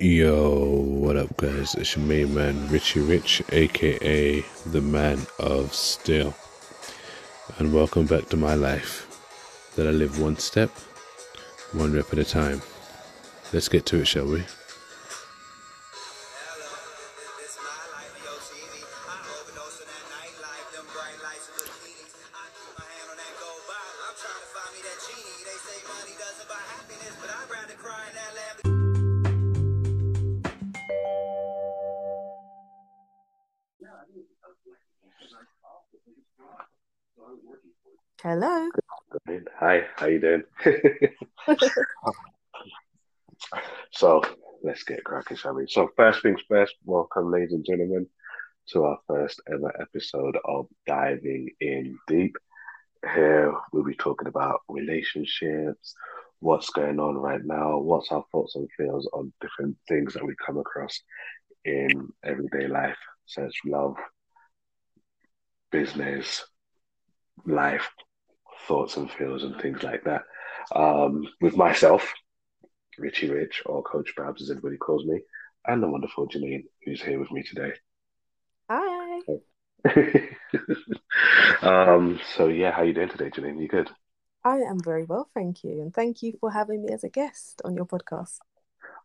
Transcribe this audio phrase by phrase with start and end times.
[0.00, 1.74] Yo, what up, guys?
[1.74, 6.36] It's your main man, Richie Rich, aka the Man of Steel.
[7.58, 10.70] And welcome back to my life that I live one step,
[11.72, 12.62] one rep at a time.
[13.52, 14.44] Let's get to it, shall we?
[43.92, 44.22] So
[44.62, 45.66] let's get cracking, shall we?
[45.68, 48.06] So first things first, welcome, ladies and gentlemen,
[48.70, 52.36] to our first ever episode of Diving In Deep.
[53.14, 55.94] Here we'll be talking about relationships,
[56.40, 60.34] what's going on right now, what's our thoughts and feels on different things that we
[60.44, 61.00] come across
[61.64, 63.96] in everyday life, such as love,
[65.70, 66.44] business,
[67.46, 67.88] life,
[68.66, 70.22] thoughts and feels and things like that.
[70.74, 72.12] Um, with myself,
[72.98, 75.20] Richie Rich, or Coach Babs, as everybody calls me,
[75.66, 77.72] and the wonderful Janine, who's here with me today.
[78.68, 79.20] Hi.
[81.62, 83.60] um, so yeah, how you doing today, Janine?
[83.60, 83.90] You good?
[84.44, 87.62] I am very well, thank you, and thank you for having me as a guest
[87.64, 88.38] on your podcast.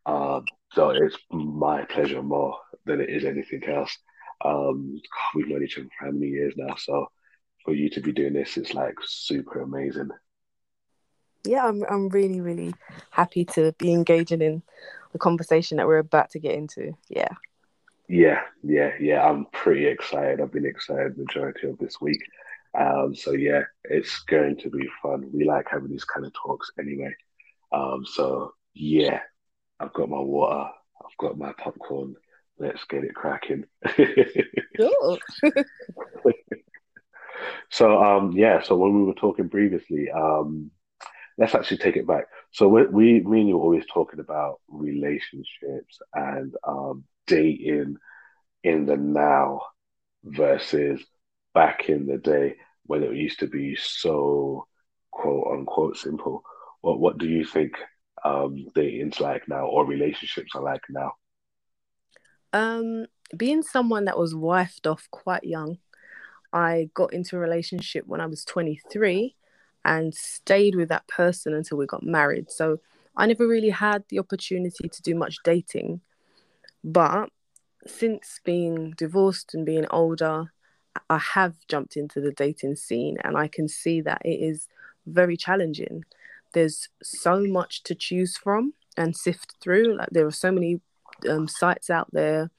[0.05, 0.41] Uh,
[0.73, 3.97] so it's my pleasure more than it is anything else.
[4.43, 5.01] Um,
[5.33, 7.07] we've known each other for how many years now, so
[7.63, 10.09] for you to be doing this, it's like super amazing.
[11.45, 12.73] Yeah, I'm I'm really really
[13.11, 14.63] happy to be engaging in
[15.11, 16.93] the conversation that we're about to get into.
[17.09, 17.29] Yeah.
[18.09, 19.27] Yeah, yeah, yeah.
[19.27, 20.41] I'm pretty excited.
[20.41, 22.21] I've been excited majority of this week.
[22.77, 25.29] Um, so yeah, it's going to be fun.
[25.33, 27.15] We like having these kind of talks anyway.
[27.71, 29.21] Um, so yeah,
[29.79, 30.69] I've got my water,
[31.03, 32.15] I've got my popcorn.
[32.59, 33.65] Let's get it cracking.
[37.69, 40.71] So um yeah, so when we were talking previously, um
[41.37, 42.25] let's actually take it back.
[42.51, 47.97] So we, we me and you were always talking about relationships and um dating
[48.63, 49.61] in the now
[50.23, 51.03] versus
[51.53, 52.55] back in the day
[52.85, 54.67] when it used to be so
[55.11, 56.43] quote unquote simple.
[56.81, 57.73] What what do you think
[58.25, 61.13] um dating's like now or relationships are like now?
[62.53, 65.79] um, being someone that was wifed off quite young,
[66.53, 69.35] I got into a relationship when I was 23
[69.85, 72.51] and stayed with that person until we got married.
[72.51, 72.79] So
[73.15, 76.01] I never really had the opportunity to do much dating.
[76.83, 77.29] But
[77.85, 80.53] since being divorced and being older,
[81.09, 84.67] I have jumped into the dating scene and I can see that it is
[85.05, 86.05] very challenging.
[86.53, 89.97] There's so much to choose from and sift through.
[89.97, 90.81] Like there are so many
[91.29, 92.51] um, sites out there.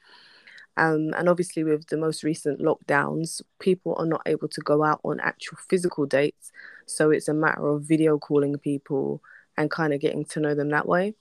[0.77, 5.01] Um, and obviously, with the most recent lockdowns, people are not able to go out
[5.05, 6.51] on actual physical dates.
[6.87, 9.23] So it's a matter of video calling people
[9.57, 11.15] and kind of getting to know them that way.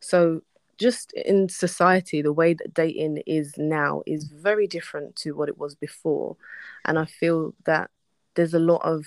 [0.00, 0.42] So,
[0.78, 5.58] just in society, the way that dating is now is very different to what it
[5.58, 6.36] was before.
[6.84, 7.90] And I feel that
[8.34, 9.06] there's a lot of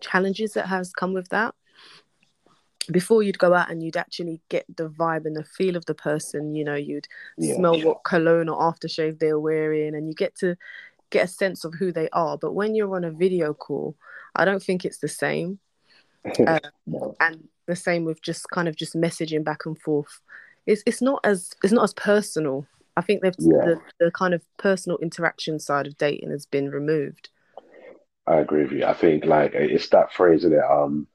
[0.00, 1.54] challenges that has come with that
[2.92, 5.94] before you'd go out and you'd actually get the vibe and the feel of the
[5.94, 7.54] person you know you'd Yeah.
[7.54, 10.56] smell what cologne or aftershave they're wearing and you get to
[11.10, 13.96] get a sense of who they are but when you're on a video call
[14.34, 15.58] i don't think it's the same
[16.46, 17.14] uh, No.
[17.20, 20.20] and the same with just kind of just messaging back and forth
[20.66, 22.66] it's, it's not as it's not as personal
[22.96, 23.64] i think they've Yeah.
[23.66, 27.30] the, the kind of personal interaction side of dating has been removed
[28.28, 28.84] I agree with you.
[28.84, 31.06] I think like it's that phrase in it, um,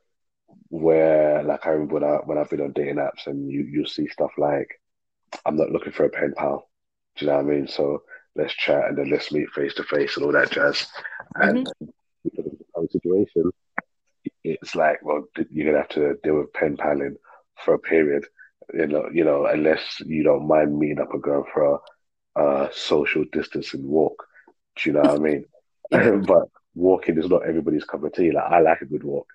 [0.71, 3.85] where like I remember when I when I've been on dating apps and you you
[3.85, 4.79] see stuff like
[5.45, 6.69] I'm not looking for a pen pal.
[7.17, 7.67] Do you know what I mean?
[7.67, 8.03] So
[8.37, 10.87] let's chat and then let's meet face to face and all that jazz.
[11.35, 11.85] And mm-hmm.
[12.23, 13.51] because of the current situation,
[14.45, 17.17] it's like, well, you're gonna have to deal with pen paling
[17.65, 18.25] for a period.
[18.73, 21.81] You know, you know, unless you don't mind meeting up a girl for
[22.37, 24.25] a, a social distancing walk.
[24.77, 25.45] Do you know what I mean?
[26.25, 26.43] But
[26.75, 28.31] walking is not everybody's cup of tea.
[28.31, 29.27] Like I like a good walk.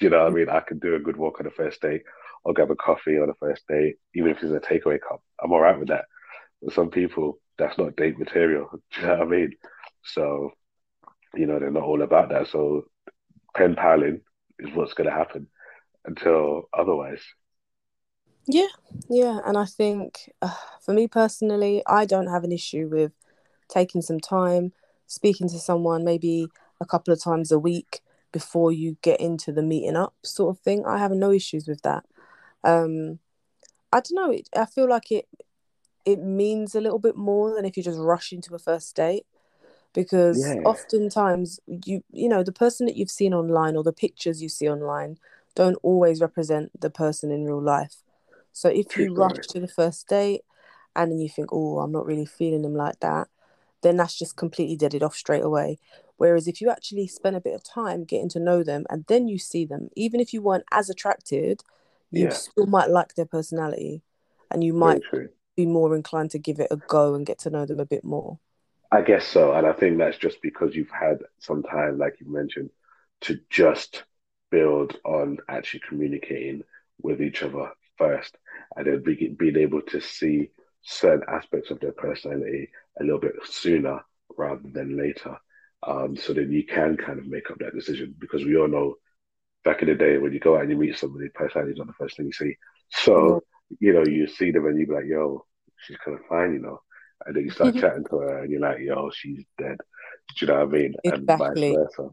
[0.00, 0.48] Do you know what I mean?
[0.48, 2.02] I can do a good walk on the first date.
[2.44, 5.22] I'll grab a coffee on the first date, even if it's a takeaway cup.
[5.42, 6.06] I'm all right with that.
[6.62, 8.70] But some people, that's not date material.
[8.94, 9.52] Do you know what I mean?
[10.02, 10.52] So,
[11.34, 12.48] you know, they're not all about that.
[12.48, 12.86] So,
[13.54, 14.22] pen paling
[14.58, 15.48] is what's going to happen
[16.06, 17.20] until otherwise.
[18.46, 18.68] Yeah,
[19.10, 23.12] yeah, and I think uh, for me personally, I don't have an issue with
[23.68, 24.72] taking some time,
[25.06, 26.48] speaking to someone maybe
[26.80, 28.00] a couple of times a week
[28.32, 30.84] before you get into the meeting up sort of thing.
[30.86, 32.04] I have no issues with that.
[32.64, 33.18] Um,
[33.92, 34.30] I don't know.
[34.30, 35.28] It, I feel like it
[36.04, 39.26] it means a little bit more than if you just rush into a first date
[39.92, 40.60] because Yeah.
[40.64, 44.68] oftentimes you you know the person that you've seen online or the pictures you see
[44.68, 45.18] online
[45.54, 47.96] don't always represent the person in real life
[48.52, 50.42] so if you rush to the first date
[50.94, 53.28] and then you think oh i'm not really feeling them like that
[53.82, 55.78] then that's just completely dead it off straight away
[56.20, 59.26] whereas if you actually spend a bit of time getting to know them and then
[59.26, 61.62] you see them even if you weren't as attracted
[62.12, 62.30] you Yeah.
[62.30, 64.02] still might like their personality
[64.50, 65.02] and you might
[65.56, 68.04] be more inclined to give it a go and get to know them a bit
[68.04, 68.38] more
[68.92, 72.26] I guess so, and I think that's just because you've had some time, like you
[72.30, 72.70] mentioned,
[73.22, 74.04] to just
[74.50, 76.64] build on actually communicating
[77.00, 78.36] with each other first,
[78.76, 80.50] and then be, being able to see
[80.82, 82.68] certain aspects of their personality
[83.00, 84.00] a little bit sooner
[84.36, 85.36] rather than later.
[85.86, 88.96] Um, so then you can kind of make up that decision because we all know
[89.64, 91.86] back in the day when you go out and you meet somebody, personality is not
[91.86, 92.56] the first thing you see.
[92.90, 93.42] So,
[93.80, 95.44] you know, you see them and you be like, yo,
[95.86, 96.80] she's kind of fine, you know.
[97.26, 99.78] And then you start chatting to her and you're like, yo, she's dead.
[100.38, 100.94] Do you know what I mean?
[101.08, 101.36] And Exactly.
[101.36, 101.64] vice
[101.96, 102.10] versa.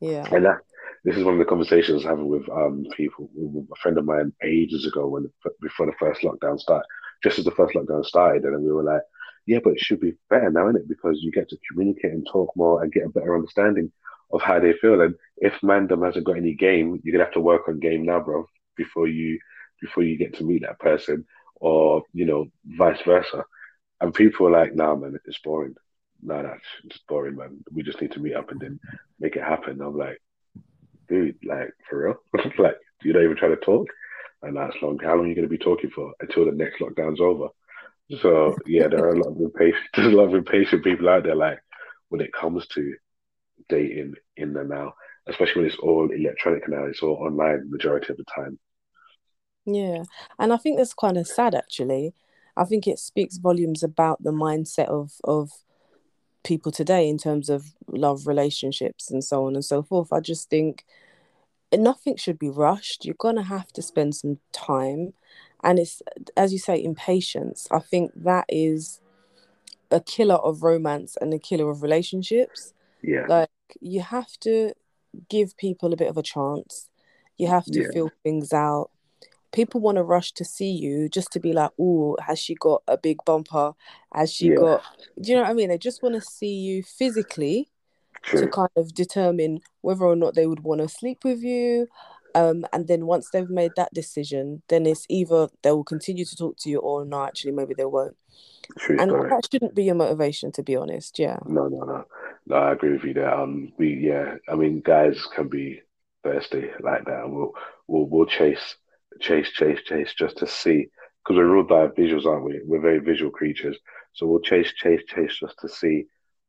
[0.00, 0.58] yeah And that
[1.04, 3.98] this is one of the conversations I was having with um people, with a friend
[3.98, 5.30] of mine ages ago when
[5.62, 6.86] before the first lockdown started,
[7.22, 9.02] just as the first lockdown started, and then we were like,
[9.46, 10.88] yeah, but it should be better now, isn't it?
[10.88, 13.92] Because you get to communicate and talk more and get a better understanding
[14.32, 15.00] of how they feel.
[15.00, 18.20] And if Mandem hasn't got any game, you're gonna have to work on game now,
[18.20, 18.46] bro,
[18.76, 19.38] before you
[19.80, 21.24] before you get to meet that person,
[21.56, 23.44] or you know, vice versa.
[24.00, 25.74] And people are like, nah, man, it's boring.
[26.22, 27.64] No, that's just boring, man.
[27.72, 28.80] We just need to meet up and then
[29.20, 29.80] make it happen.
[29.80, 30.20] I'm like,
[31.08, 32.42] dude, like for real?
[32.58, 33.86] like you don't even try to talk?
[34.42, 34.98] And that's long.
[34.98, 37.48] How long are you to be talking for until the next lockdown's over?
[38.20, 41.24] So yeah, there are a lot of impatient, there's a lot of impatient people out
[41.24, 41.34] there.
[41.34, 41.58] Like
[42.08, 42.94] when it comes to
[43.68, 44.94] dating in the now,
[45.28, 48.58] especially when it's all electronic now, it's all online majority of the time.
[49.64, 50.04] Yeah,
[50.38, 52.14] and I think that's kind of sad actually.
[52.56, 55.50] I think it speaks volumes about the mindset of of
[56.44, 60.12] people today in terms of love relationships and so on and so forth.
[60.12, 60.84] I just think
[61.72, 63.04] nothing should be rushed.
[63.04, 65.14] You're gonna have to spend some time,
[65.62, 66.02] and it's
[66.36, 67.68] as you say, impatience.
[67.70, 69.00] I think that is
[69.90, 72.74] a killer of romance and a killer of relationships.
[73.02, 74.72] Yeah, Like you have to
[75.28, 76.88] give people a bit of a chance.
[77.36, 77.90] You have to Yeah.
[77.92, 78.90] feel things out.
[79.52, 82.82] People want to rush to see you just to be like, oh, has she got
[82.88, 83.74] a big bumper?
[84.12, 84.54] Has she Yeah.
[84.56, 84.84] got,
[85.20, 85.68] do you know what I mean?
[85.68, 87.68] They just want to see you physically
[88.26, 91.86] to kind of determine whether or not they would want to sleep with you.
[92.34, 96.36] Um, and then once they've made that decision, then it's either they will continue to
[96.36, 98.16] talk to you or no, actually, maybe they won't.
[98.78, 99.30] True And story.
[99.30, 101.18] that shouldn't be your motivation, to be honest.
[101.18, 101.38] Yeah.
[101.46, 102.04] No, no, no.
[102.46, 103.32] No, I agree with you there.
[103.34, 105.80] Um, we yeah, I mean, guys can be
[106.22, 107.52] thirsty like that, and we'll
[107.86, 108.76] we'll we'll chase,
[109.20, 110.88] chase, chase, chase just to see
[111.24, 112.60] because we're ruled by visuals, aren't we?
[112.64, 113.76] We're very visual creatures,
[114.12, 116.04] so we'll chase, chase, chase just to see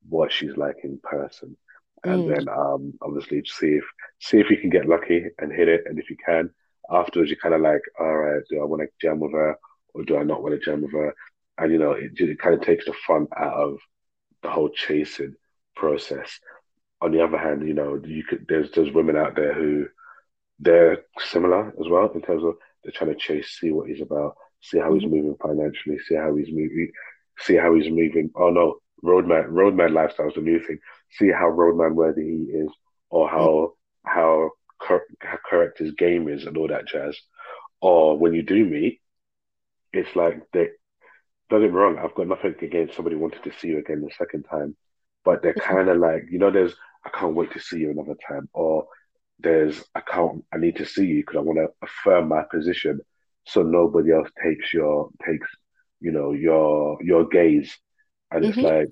[0.07, 1.57] what she's like in person,
[2.05, 2.27] and Mm.
[2.27, 3.83] then um, obviously see if
[4.19, 6.49] see if you can get lucky and hit it, and if you can,
[6.91, 9.55] afterwards you're kind of like, all right, do I want to jam with her
[9.93, 11.15] or do I not want to jam with her?
[11.57, 13.79] And you know, it, it kind of takes the fun out of
[14.43, 15.35] the whole chasing
[15.75, 16.39] process.
[17.01, 19.87] On the other hand, you know, you could there's there's women out there who
[20.59, 24.35] they're similar as well in terms of they're trying to chase, see what he's about,
[24.61, 25.09] see how he's Mhm.
[25.09, 26.91] moving financially, see how he's moving,
[27.39, 28.31] see how he's moving.
[28.35, 30.79] Oh no, roadman roadman lifestyle is the new thing.
[31.11, 32.69] See how roadman worthy he is,
[33.09, 33.73] or how
[34.05, 37.17] how, cor- how correct his game is, and all that jazz.
[37.81, 39.01] Or when you do meet,
[39.93, 40.69] it's like they
[41.49, 44.11] don't get me wrong, I've got nothing against somebody wanting to see you again the
[44.17, 44.75] second time,
[45.23, 45.75] but they're mm-hmm.
[45.75, 46.73] kind of like, you know, there's,
[47.05, 48.87] I can't wait to see you another time, or
[49.39, 52.99] there's, I can't, I need to see you because I want to affirm my position
[53.45, 55.47] so nobody else takes your, takes,
[56.01, 57.77] you know, your, your gaze.
[58.31, 58.63] And it's Mhm.
[58.63, 58.89] like,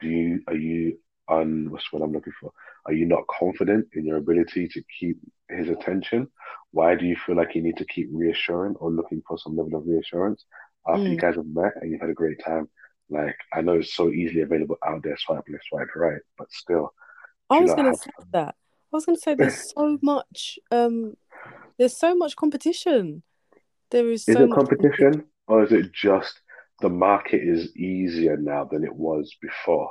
[0.00, 2.52] do you, are you on, what's what I'm looking for?
[2.86, 6.28] Are you not confident in your ability to keep his attention?
[6.72, 9.76] Why do you feel like you need to keep reassuring or looking for some level
[9.78, 10.44] of reassurance?
[10.86, 11.20] after you Mm.
[11.20, 12.68] guys have met and you've had a great time.
[13.08, 16.92] Like I know it's so easily available out there, swipe left, swipe right, but still,
[17.50, 18.54] I was gonna say that.
[18.92, 21.16] I was gonna say there's so much um
[21.78, 23.22] there's so much competition.
[23.90, 26.40] There is is so it much competition or is it just
[26.80, 29.90] the market is easier now than it was before?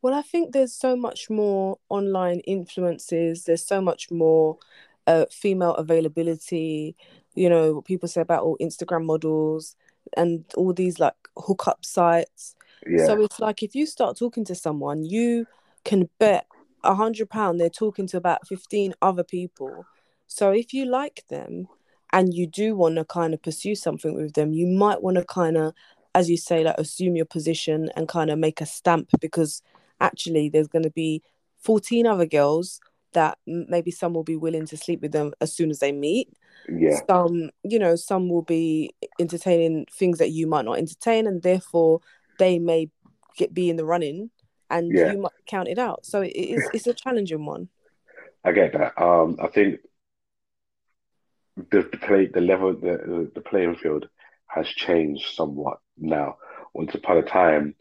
[0.00, 3.44] Well, I think there's so much more online influences.
[3.44, 4.58] There's so much more
[5.06, 6.94] uh, female availability.
[7.34, 9.76] You know, what people say about all Instagram models
[10.16, 12.54] and all these like hookup sites.
[12.86, 15.46] Yeah, So it's like if you start talking to someone, you
[15.84, 16.46] can bet
[16.84, 19.84] a hundred pound they're talking to about fifteen other people.
[20.28, 21.66] So if you like them
[22.12, 25.24] and you do want to kind of pursue something with them, you might want to
[25.24, 25.74] kind of
[26.14, 29.62] as you say, like assume your position and kind of make a stamp because
[30.00, 31.22] actually there's going to be
[31.62, 32.80] 14 other girls
[33.12, 36.28] that maybe some will be willing to sleep with them as soon as they meet.
[36.68, 37.00] Yeah.
[37.08, 42.00] Some, you know, some will be entertaining things that you might not entertain, and therefore
[42.38, 42.90] they may
[43.36, 44.30] get be in the running,
[44.70, 45.12] and Yeah.
[45.12, 46.04] you might count it out.
[46.04, 47.68] So it is it's a challenging one.
[48.44, 49.00] I get that.
[49.00, 49.80] Um, I think
[51.70, 54.06] the, the play, the level, the the playing field
[54.48, 56.36] has changed somewhat now.
[56.74, 57.74] Once upon a time,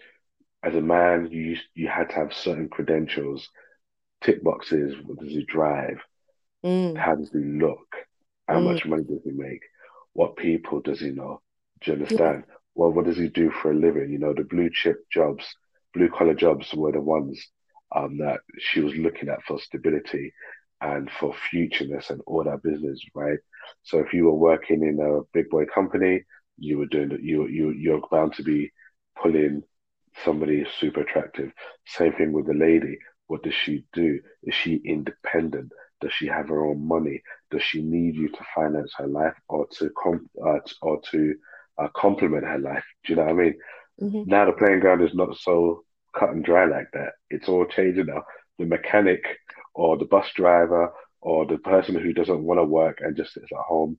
[0.63, 3.49] as a man, you used, you had to have certain credentials,
[4.23, 4.95] tick boxes.
[5.05, 5.97] What does he drive?
[6.63, 7.87] Mm, How does he look?
[8.47, 8.59] How Mm.
[8.59, 9.61] much money does he make?
[10.13, 11.41] What people does he know?
[11.81, 12.19] Do you yeah.
[12.19, 12.43] understand?
[12.75, 14.11] Well, what does he do for a living?
[14.11, 15.45] You know, the blue chip jobs,
[15.93, 17.39] blue collar jobs were the ones
[17.95, 20.33] um, that she was looking at for stability
[20.81, 23.39] and for futureness and all that business, right?
[23.83, 26.23] So if you were working in a big boy company,
[26.57, 27.17] you were doing.
[27.21, 28.71] You you you're bound to be
[29.21, 29.63] pulling
[30.23, 31.51] somebody super attractive.
[31.85, 32.97] Same thing with the lady.
[33.27, 34.19] What does she do?
[34.43, 35.71] Is she independent?
[36.01, 37.21] Does she have her own money?
[37.51, 41.35] Does she need you to finance her life or to com- uh, or to
[41.77, 42.83] uh, complement her life?
[43.05, 43.55] Do you know what I mean?
[43.99, 44.25] Mhm.
[44.25, 45.83] Now the playing ground is not so
[46.17, 47.13] cut and dry like that.
[47.29, 48.23] It's all changing now.
[48.59, 49.23] The mechanic
[49.77, 50.91] or the bus driver
[51.21, 53.97] or the person who doesn't want to work and just sits at home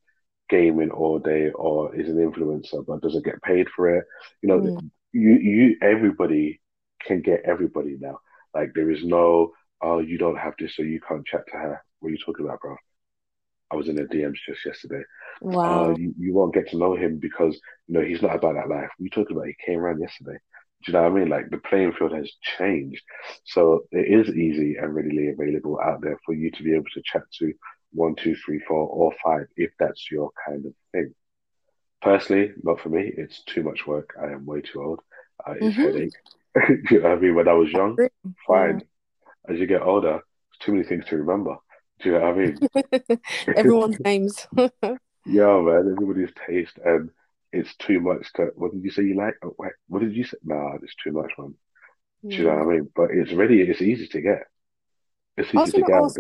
[0.51, 4.05] gaming all day or is an influencer but doesn't get paid for it.
[4.43, 4.91] You know, Mm.
[5.13, 6.61] you you everybody
[7.07, 8.21] can get everybody now.
[8.55, 11.83] Like there is no oh you don't have this so you can't chat to her.
[12.01, 12.77] What are you talking about, bro?
[13.73, 15.03] I was in her DMs just yesterday.
[15.69, 15.91] Uh, Wow.
[15.91, 18.91] you, you won't get to know him because you know he's not about that life.
[19.01, 20.39] We talked about he came around yesterday.
[20.85, 21.29] Do you know what I mean?
[21.29, 23.03] Like the playing field has changed,
[23.45, 27.03] so it is easy and readily available out there for you to be able to
[27.05, 27.53] chat to
[27.93, 31.15] one, two, three, four, or five if that's your kind of thing.
[32.01, 33.13] Personally, not for me.
[33.17, 34.15] It's too much work.
[34.23, 35.01] I am way too old.
[35.47, 35.85] Uh, it's Mhm.
[35.85, 36.13] headache.
[36.55, 37.35] Do you know what I mean?
[37.35, 38.09] When I was young, Agree.
[38.27, 38.35] Yeah.
[38.47, 38.83] fine.
[39.49, 41.57] As you get older, there's too many things to remember.
[42.01, 43.19] Do you know what I mean?
[43.57, 44.47] Everyone's names.
[45.27, 47.11] Yeah, man, everybody's taste, and
[47.53, 48.51] it's too much to.
[48.55, 49.35] What did you say you like?
[49.45, 50.37] Oh, wait, what did you say?
[50.45, 51.55] Nah, it's too much, man.
[52.27, 52.59] Do you know hmm.
[52.59, 52.91] what I mean?
[52.95, 53.61] But it's ready.
[53.63, 54.43] It's easy to get.
[55.37, 56.19] It's easy to get ask.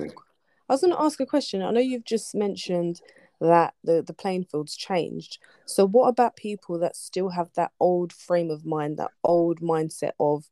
[0.68, 1.62] I was going to ask a question.
[1.62, 3.00] I know you've just mentioned
[3.40, 5.38] that the the playing field's changed.
[5.64, 10.12] So what about people that still have that old frame of mind, that old mindset
[10.20, 10.48] of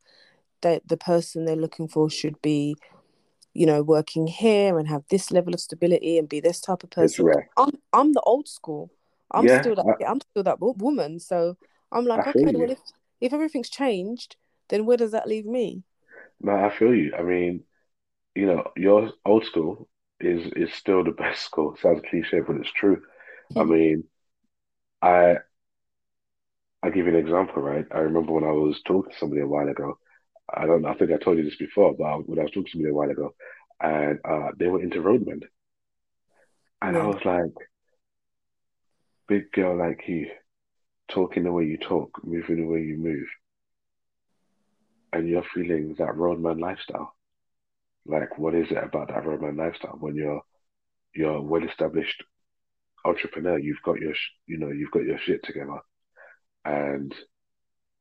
[0.63, 2.77] that the person they're looking for should be,
[3.55, 6.91] you know, working here and have this level of stability and be this type of
[6.91, 7.27] person.
[7.57, 8.91] I'm I'm the old school.
[9.33, 11.21] I'm Yeah, still that I, I'm still that woman.
[11.21, 11.57] So
[11.93, 12.81] I'm like, I okay, well if
[13.21, 14.37] if everything's changed,
[14.69, 15.85] then where does that leave me?
[16.41, 17.15] No, I feel you.
[17.19, 17.65] I mean,
[18.35, 19.89] you know, your old school
[20.21, 21.77] is is still the best school.
[21.83, 23.03] Sounds cliche, but it's true.
[23.57, 24.05] I mean,
[25.03, 25.39] I
[26.83, 27.87] I give you an example, right?
[27.91, 29.99] I remember when I was talking to somebody a while ago.
[30.55, 30.89] I don't know.
[30.89, 32.95] I think I told you this before, but when I was talking to somebody a
[32.95, 33.35] while ago,
[33.81, 35.41] and uh, they were into roadmen,
[36.83, 37.53] and I was like,
[39.29, 40.29] big girl like you,
[41.09, 43.27] talking the way you talk, moving the way you move,
[45.13, 47.15] and you're feeling that roadman lifestyle.
[48.07, 50.43] Like, what is it about that roadman lifestyle when you're
[51.15, 52.23] you're a well-established
[53.05, 53.59] entrepreneur?
[53.59, 54.15] You've got your
[54.47, 55.79] you know you've got your shit together,
[56.65, 57.15] and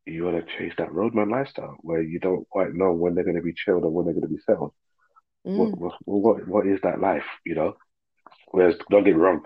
[0.05, 3.35] you want to chase that roadman lifestyle where you don't quite know when they're going
[3.35, 4.73] to be chilled or when they're going to be settled.
[5.43, 5.77] What Mm.
[5.79, 7.25] what what what is that life?
[7.45, 7.77] You know.
[8.51, 9.41] Whereas, don't get me wrong,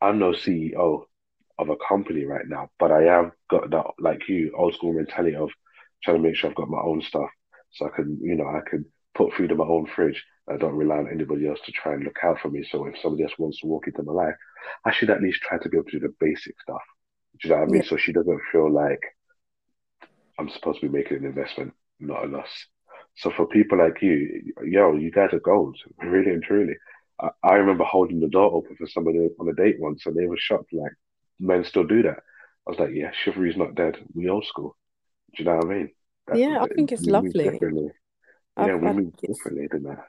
[0.00, 1.04] I'm no CEO
[1.58, 5.36] of a company right now, but I have got that, like you, old school mentality
[5.36, 5.50] of
[6.02, 7.28] trying to make sure I've got my own stuff
[7.72, 8.84] so I can, you know, I can
[9.14, 10.24] put food in my own fridge.
[10.48, 12.66] I don't rely on anybody else to try and look out for me.
[12.70, 14.34] So if somebody else wants to walk into my life,
[14.84, 16.80] I should at least try to be able to do the basic stuff.
[17.40, 17.82] Do you know what I mean?
[17.82, 17.88] Yeah.
[17.88, 19.00] So she doesn't feel like
[20.38, 22.66] I'm supposed to be making an investment, not a loss.
[23.16, 26.74] So for people like you, yo, you guys are gold, really and truly.
[27.20, 30.26] I, I remember holding the door open for somebody on a date once, and they
[30.26, 30.92] were shocked, like
[31.40, 32.18] men still do that.
[32.66, 33.96] I was like, yeah, chivalry's not dead.
[34.14, 34.76] We old school.
[35.36, 35.90] Do you know what I mean?
[36.26, 37.44] That, Yeah, I think it's lovely.
[37.50, 37.90] differently.
[38.58, 40.08] Yeah, we I move think it's, differently than that.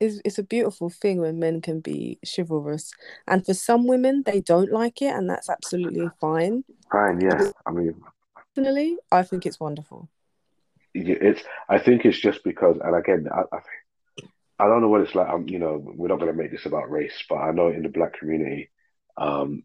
[0.00, 2.92] it's it's a beautiful thing when men can be chivalrous,
[3.26, 6.64] and for some women they don't like it, and that's absolutely fine.
[6.90, 7.50] Fine, yeah.
[7.66, 7.94] I mean,
[8.54, 10.08] Personally, I think it's wonderful.
[10.94, 11.42] it's.
[11.68, 13.60] I think it's just because, and again, I, I,
[14.58, 15.28] I don't know what it's like.
[15.28, 17.82] I'm, you know, we're not going to make this about race, but I know in
[17.82, 18.70] the black community,
[19.16, 19.64] um,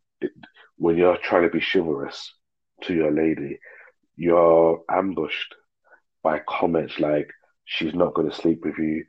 [0.77, 2.33] when you're trying to be chivalrous
[2.83, 3.59] to your lady,
[4.15, 5.55] you're ambushed
[6.23, 7.29] by comments like
[7.65, 9.03] she's not going to sleep with you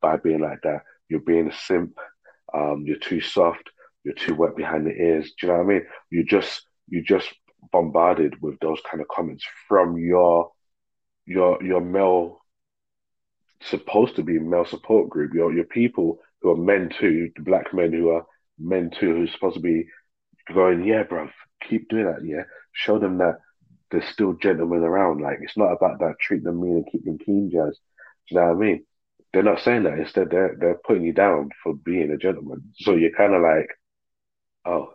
[0.00, 0.82] by being like that.
[1.08, 1.98] You're being a simp.
[2.52, 3.70] Um, you're too soft.
[4.04, 5.32] You're too wet behind the ears.
[5.40, 5.86] Do you know what I mean?
[6.10, 7.32] You just you just
[7.72, 10.50] bombarded with those kind of comments from your
[11.26, 12.40] your your male
[13.62, 17.92] supposed to be male support group, your your people who are men too, black men
[17.92, 18.26] who are
[18.58, 19.86] men too, who's supposed to be
[20.52, 21.28] going, yeah, bro,
[21.68, 22.44] keep doing that, yeah.
[22.72, 23.38] Show them that
[23.90, 25.20] there's still gentlemen around.
[25.20, 27.78] Like it's not about that treat them mean and keep them keen, jazz.
[28.28, 28.84] Do you know what I mean?
[29.32, 29.98] They're not saying that.
[29.98, 32.72] Instead, they're they're putting you down for being a gentleman.
[32.76, 33.68] So you're kind of like,
[34.64, 34.94] oh,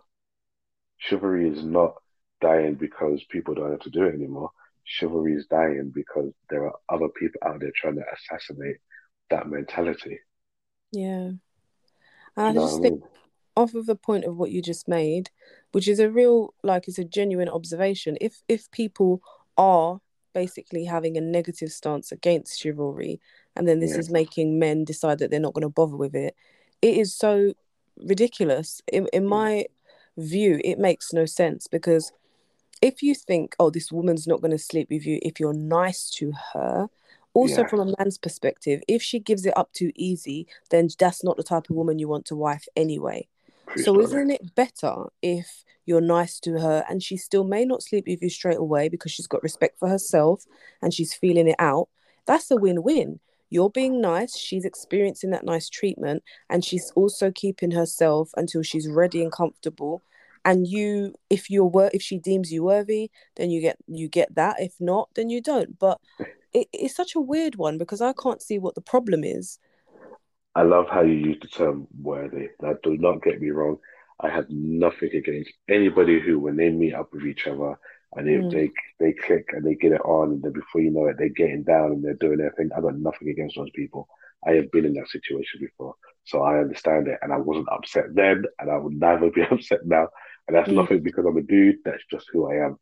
[0.98, 1.96] chivalry is not
[2.41, 4.51] dying because people don't have to do it anymore.
[4.84, 8.77] Chivalry is dying because there are other people out there trying to assassinate
[9.29, 10.20] that mentality.
[10.91, 11.32] Yeah.
[12.36, 13.03] I just think,
[13.60, 15.30] off of the point of what you just made,
[15.74, 18.18] which is a real, like, it's a genuine observation.
[18.22, 19.22] If if people
[19.58, 20.00] are
[20.34, 23.20] basically having a negative stance against chivalry,
[23.56, 24.00] and then this yeah.
[24.00, 26.36] is making men decide that they're not going to bother with it,
[26.82, 27.54] it is so
[27.98, 28.82] ridiculous.
[28.92, 29.30] In in mm.
[29.30, 29.66] my
[30.18, 32.12] view, it makes no sense because
[32.82, 36.10] if you think, oh, this woman's not going to sleep with you if you're nice
[36.12, 36.89] to her,
[37.34, 37.68] also, yeah.
[37.68, 41.44] from a man's perspective, if she gives it up too easy, then that's not the
[41.44, 43.28] type of woman you want to wife anyway.
[43.77, 48.05] So, isn't it better if you're nice to her and she still may not sleep
[48.08, 50.45] with you straight away because she's got respect for herself
[50.82, 51.89] and she's feeling it out?
[52.25, 53.19] That's a win win.
[53.49, 58.88] You're being nice, she's experiencing that nice treatment, and she's also keeping herself until she's
[58.88, 60.03] ready and comfortable
[60.45, 64.34] and you if you're wor- if she deems you worthy then you get you get
[64.36, 65.99] that if not then you don't but
[66.53, 69.60] it, it's such a weird one because I can't see what the problem is.
[70.60, 72.50] I love how you use the term worthy.
[72.62, 73.78] Now, do not get me wrong.
[74.19, 77.80] I have nothing against anybody who, when they meet up with each other
[78.13, 78.52] and they, mm.
[78.52, 78.69] they
[79.00, 81.63] they click and they get it on, and then before you know it, they're getting
[81.63, 82.72] down and they're doing their thing.
[82.76, 84.10] I got nothing against those people.
[84.45, 85.95] I have been in that situation before,
[86.26, 89.86] so I understand it, and I wasn't upset then, and I would never be upset
[89.86, 90.10] now.
[90.50, 90.76] And that's mm.
[90.76, 91.78] nothing because I'm a dude.
[91.86, 92.78] That's just who I am.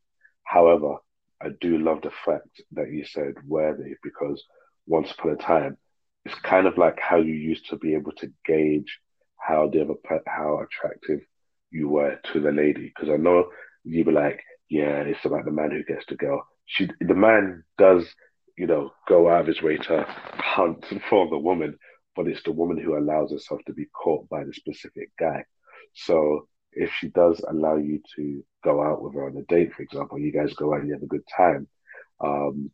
[0.45, 0.95] However,
[1.39, 4.43] I do love the fact that you said worthy because
[4.87, 5.77] once upon a time,
[6.27, 8.99] it's kind of like how you used to be able to gauge
[9.37, 9.93] how the other
[10.27, 11.21] how attractive
[11.71, 12.91] you were to the lady.
[12.93, 13.49] Because I know
[13.85, 16.45] you'd be like, yeah, it's about the man who gets the girl.
[16.65, 18.05] She, the man does,
[18.57, 21.77] you know, go out of his way to hunt for the woman,
[22.13, 25.45] but it's the woman who allows herself to be caught by the specific guy.
[25.93, 29.81] So if she does allow you to go out with her on a date, for
[29.81, 31.69] example, you guys go out and you have a good time,
[32.19, 32.69] um,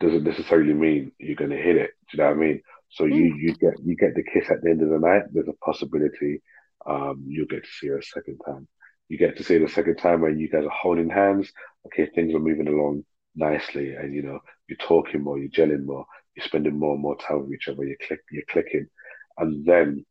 [0.00, 1.90] doesn't necessarily mean you're going to hit it.
[2.10, 2.62] Do you know what I mean?
[2.90, 3.14] So mm.
[3.14, 5.22] you you get you get the kiss at the end of the night.
[5.32, 6.42] There's a possibility
[6.86, 8.68] um, you'll get to see her a second time.
[9.08, 11.52] You get to see her the second time when you guys are holding hands.
[11.86, 16.06] Okay, things are moving along nicely, and you know you're talking more, you're gelling more,
[16.34, 17.84] you're spending more and more time with each other.
[17.84, 18.86] You're click, you're clicking,
[19.38, 20.04] and then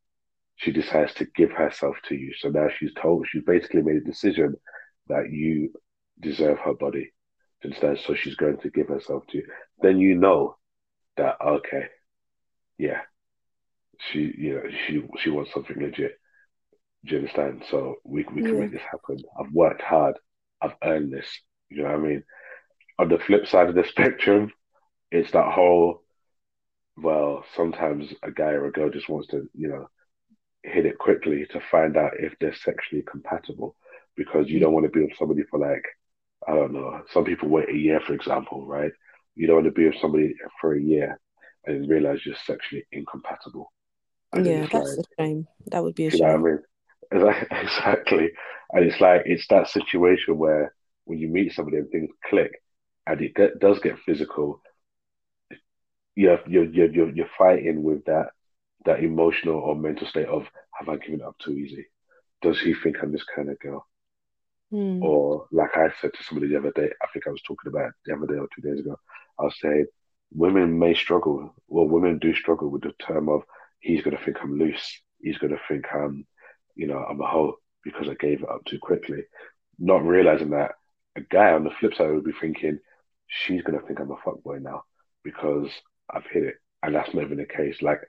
[0.56, 2.34] she decides to give herself to you.
[2.40, 4.56] So now she's told, she's basically made a decision
[5.08, 5.72] that you
[6.20, 7.12] deserve her body.
[7.64, 9.48] Instead, so she's going to give herself to you.
[9.82, 10.58] Then you know
[11.18, 11.86] that okay,
[12.78, 13.02] yeah,
[14.12, 16.20] she you know she she wants something legit.
[17.06, 17.64] Do you understand?
[17.70, 18.62] So we we can yeah.
[18.62, 19.18] make this happen.
[19.40, 20.18] I've worked hard.
[20.62, 21.28] I've earned this.
[21.70, 22.24] You know what I mean?
[23.00, 24.52] On the flip side of the spectrum,
[25.12, 26.04] it's that whole
[26.98, 29.88] well, sometimes a guy or a girl just wants to, you know,
[30.64, 33.76] hit it quickly to find out if they're sexually compatible
[34.16, 35.84] because you don't want to be with somebody for like
[36.48, 37.02] I don't know.
[37.12, 38.92] Some people wait a year, for example, right?
[39.36, 41.20] You don't want to be with somebody for a year
[41.68, 43.72] and realize you're sexually incompatible.
[44.34, 45.48] And yeah, that's like, a shame.
[45.68, 46.26] That would be a shame.
[46.26, 46.60] I mean?
[47.52, 48.32] Exactly.
[48.74, 50.74] And it's like it's that situation where
[51.06, 52.52] when you meet somebody and things click,
[53.06, 54.62] and it get, does get physical.
[56.16, 58.32] You're, you're you're you're fighting with that
[58.86, 61.86] that emotional or mental state of have I given up too easy?
[62.42, 63.88] Does he think I'm this kind of girl?
[64.74, 65.02] Mm.
[65.02, 67.92] Or like I said to somebody the other day, I think I was talking about
[68.06, 68.98] the other day or two days ago,
[69.40, 69.86] I was saying
[70.32, 71.54] women may struggle.
[71.68, 73.44] Well, women do struggle with the term of
[73.80, 75.02] he's going to think I'm loose.
[75.20, 76.26] He's going to think I'm,
[76.76, 79.24] you know, I'm a hoe because I gave it up too quickly.
[79.80, 80.72] Not realizing that
[81.16, 82.80] a guy on the flip side would be thinking
[83.28, 84.84] she's going to think I'm a fuckboy now
[85.24, 85.70] because
[86.10, 86.56] I've hit it.
[86.84, 87.82] And that's not even the case.
[87.82, 88.02] Like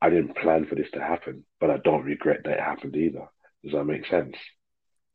[0.00, 3.28] I didn't plan for this to happen, but I don't regret that it happened either.
[3.62, 4.36] Does that make sense?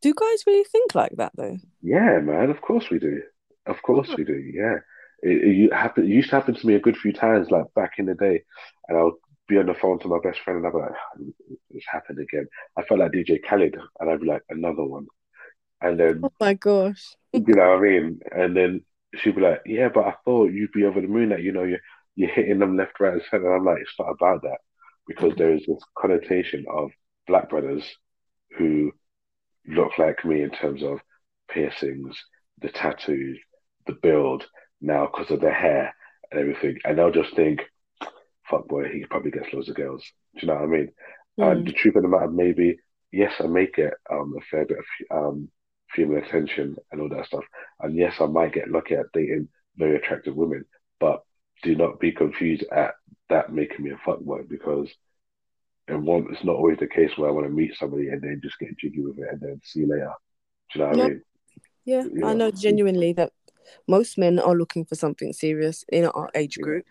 [0.02, 1.58] Do guys really think like that though?
[1.82, 2.50] Yeah, man.
[2.50, 3.22] Of course we do.
[3.66, 4.34] Of course we do.
[4.34, 4.78] Yeah.
[5.22, 7.94] It, it, happen, it used to happen to me a good few times, like back
[7.98, 8.44] in the day,
[8.88, 11.56] and I'll be on the phone to my best friend, and I'll be like, oh,
[11.72, 15.08] "It's happened again." I felt like DJ Khaled, and I'd be like, "Another one,"
[15.82, 18.20] and then, oh my gosh, you know what I mean?
[18.32, 18.82] And then
[19.16, 21.30] she'd be like, "Yeah, but I thought you'd be over the moon.
[21.30, 21.82] That you know, you're
[22.16, 24.58] you're hitting them left, right, and center." I'm like, "It's not about that."
[25.08, 26.92] because there is this connotation of
[27.28, 27.84] black brothers
[28.58, 28.92] who
[29.68, 31.00] look like me in terms of
[31.50, 32.16] piercings,
[32.62, 33.40] the tattoos,
[33.88, 34.46] the build
[34.82, 35.94] now because of the hair
[36.32, 37.62] and everything, and they'll just think,
[38.50, 40.04] "Fuck boy, he probably gets loads of girls."
[40.36, 40.92] Do you know what I mean?
[41.40, 41.52] Mm.
[41.52, 42.78] And the truth of the matter, maybe
[43.12, 45.50] yes, I may get um, a fair bit of um,
[45.94, 47.44] female attention and all that stuff,
[47.80, 50.66] and yes, I might get lucky at dating very attractive women,
[51.00, 51.24] but
[51.64, 52.96] do not be confused at
[53.30, 54.90] that making me a fuckboy because
[55.88, 58.40] it won't, it's not always the case where I want to meet somebody and then
[58.44, 60.12] just get jiggy with it and then see you later.
[60.74, 61.04] Do you know what yeah.
[61.04, 61.22] I mean?
[61.84, 63.32] Yeah, yeah, I know genuinely that
[63.88, 66.86] most men are looking for something serious in our age group.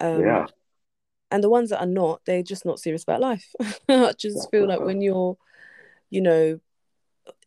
[0.00, 0.46] Um, yeah.
[1.30, 3.52] And the ones that are not, they're just not serious about life.
[3.88, 5.36] I just feel like when you're,
[6.10, 6.60] you know,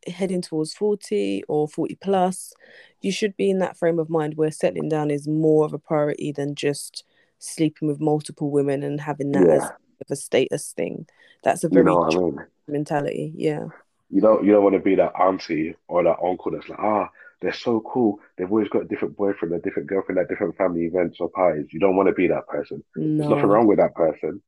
[0.08, 2.54] heading towards 40 or 40 plus,
[3.02, 5.80] you should be in that frame of mind where settling down is more of a
[5.80, 7.04] priority than just
[7.40, 9.70] sleeping with multiple women and having that yeah.
[10.02, 11.08] as a status thing.
[11.44, 12.46] That's a very you know I mean?
[12.68, 13.32] mentality.
[13.36, 13.68] Yeah.
[14.10, 17.10] You don't you don't want to be that auntie or that uncle that's like, ah,
[17.42, 18.20] they're so cool.
[18.38, 21.68] They've always got a different boyfriend, a different girlfriend at different family events or parties.
[21.72, 22.84] You don't want to be that person.
[22.96, 23.18] No.
[23.18, 24.42] There's nothing wrong with that person.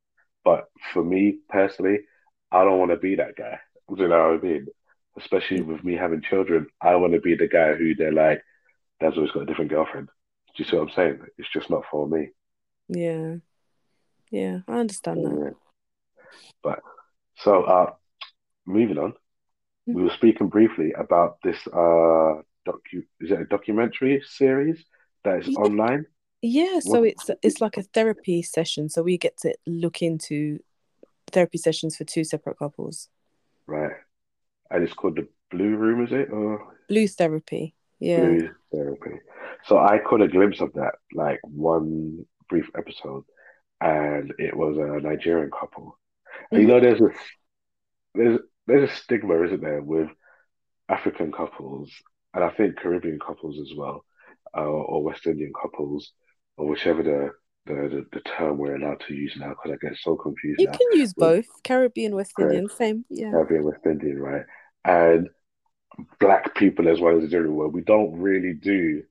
[0.43, 1.99] But for me personally,
[2.51, 3.59] I don't want to be that guy.
[3.89, 4.67] You know what I mean?
[5.17, 8.41] Especially with me having children, I want to be the guy who they're like,
[8.99, 11.19] "Dad's always got a different girlfriend." Do you see what I'm saying?
[11.37, 12.29] It's just not for me.
[12.87, 13.35] Yeah,
[14.31, 15.55] yeah, I understand that.
[16.63, 16.79] But
[17.35, 17.93] so, uh,
[18.65, 19.93] moving on, mm-hmm.
[19.93, 24.83] we were speaking briefly about this uh docu is it a documentary series
[25.23, 25.59] that is yeah.
[25.59, 26.05] online?
[26.41, 27.09] Yeah, so what?
[27.09, 28.89] it's it's like a therapy session.
[28.89, 30.59] So we get to look into
[31.31, 33.09] therapy sessions for two separate couples.
[33.67, 33.93] Right.
[34.69, 36.31] And it's called the Blue Room, is it?
[36.31, 37.75] Or Blue Therapy.
[37.99, 38.21] Yeah.
[38.21, 39.19] Blue Therapy.
[39.65, 43.23] So I caught a glimpse of that, like one brief episode,
[43.79, 45.97] and it was a Nigerian couple.
[46.51, 46.61] Mm-hmm.
[46.61, 47.09] You know, there's a
[48.15, 50.09] there's there's a stigma, isn't there, with
[50.89, 51.91] African couples
[52.33, 54.05] and I think Caribbean couples as well,
[54.55, 56.11] uh, or West Indian couples,
[56.57, 57.31] or whichever the
[57.67, 60.59] the, the, the term we're allowed to use now, because I get so confused.
[60.59, 60.71] You now.
[60.71, 63.29] can use both Caribbean, West Indian, same, yeah.
[63.29, 64.45] Caribbean, West Indian, right?
[64.83, 65.29] And
[66.19, 69.03] black people as well as the general world, we don't really do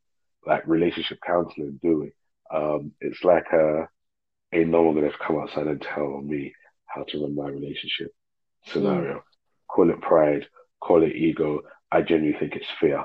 [0.47, 2.13] like relationship counseling, do we?
[2.57, 3.89] Um, it's like a
[4.53, 6.53] ain't no one gonna come outside and tell me
[6.87, 8.13] how to run my relationship
[8.67, 9.19] scenario.
[9.19, 9.23] Mm.
[9.69, 10.47] Call it pride,
[10.81, 11.61] call it ego,
[11.93, 13.05] I genuinely think it's fear.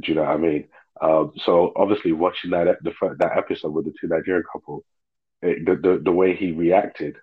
[0.00, 0.68] Do you know what I mean?
[1.00, 4.84] Um, so obviously, watching that the that episode with the two Nigerian couple,
[5.42, 7.16] it, the, the the way he reacted,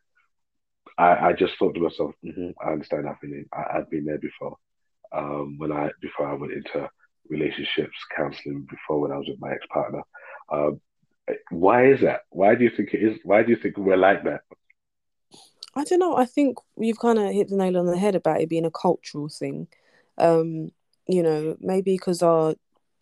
[0.97, 3.45] I, I just thought to myself, mm-hmm, I understand that feeling.
[3.53, 4.57] I, have been there before.
[5.11, 6.89] Um, when I before I went into
[7.29, 10.01] relationships counseling before when I was with my ex partner.
[10.51, 10.81] Um,
[11.49, 12.21] why is that?
[12.29, 13.17] Why do you think it is?
[13.23, 14.41] Why do you think we're like that?
[15.75, 16.15] I don't know.
[16.15, 18.71] I think you've kind of hit the nail on the head about it being a
[18.71, 19.67] cultural thing.
[20.17, 20.71] Um,
[21.07, 22.55] you know, maybe because our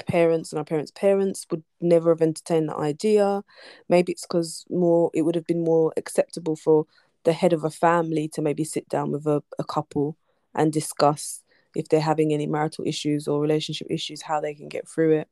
[0.08, 3.44] parents and our parents' parents would never have entertained the idea.
[3.90, 6.86] Maybe it's because more it would have been more acceptable for
[7.24, 10.18] the head of a family to maybe sit down with a, a couple
[10.56, 11.44] and discuss
[11.76, 15.28] if they're having any marital issues or relationship issues, how they can get through it.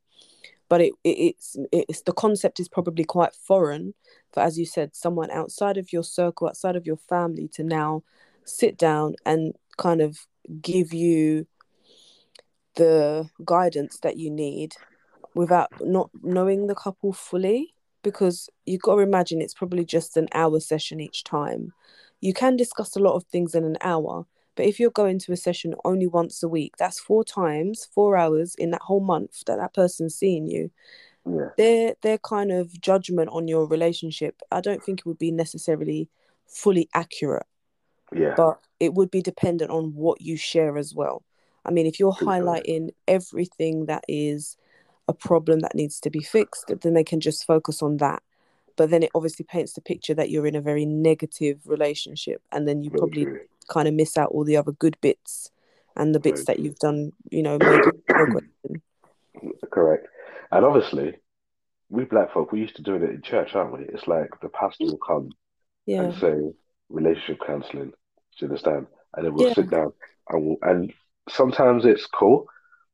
[0.68, 3.94] But it, it it's it's the concept is probably quite foreign
[4.32, 8.04] for, as you said, someone outside of your circle, outside of your family, to now
[8.44, 10.26] sit down and kind of
[10.62, 11.46] give you
[12.76, 14.74] the guidance that you need
[15.34, 20.28] without not knowing the couple fully because you've got to imagine it's probably just an
[20.32, 21.72] hour session each time.
[22.20, 25.32] You can discuss a lot of things in an hour, but if you're going to
[25.32, 29.44] a session only once a week, that's four times, four hours in that whole month
[29.46, 30.70] that that person's seeing you.
[31.26, 31.48] Yeah.
[31.56, 36.08] Their their kind of judgment on your relationship, I don't think it would be necessarily
[36.46, 37.46] fully accurate.
[38.14, 38.34] Yeah.
[38.36, 41.22] But it would be dependent on what you share as well.
[41.64, 44.56] I mean, if you're highlighting everything that is
[45.08, 48.22] a problem that needs to be fixed, then they can just focus on that.
[48.76, 52.66] But then it obviously paints the picture that you're in a very negative relationship, and
[52.66, 53.26] then you probably
[53.68, 55.50] kind of miss out all the other good bits
[55.96, 57.58] and the bits that you've done, you know,
[59.70, 60.06] Correct.
[60.50, 61.14] And obviously,
[61.88, 63.84] we black folk, we're used to doing it in church, aren't we?
[63.84, 65.30] It's like the pastor will come
[65.86, 66.02] yeah.
[66.02, 66.52] and say
[66.88, 67.90] relationship counseling.
[67.90, 67.92] Do
[68.38, 68.86] you understand?
[69.14, 69.54] And then we'll yeah.
[69.54, 69.92] sit down
[70.28, 70.92] and we'll, and
[71.30, 72.46] sometimes it's cool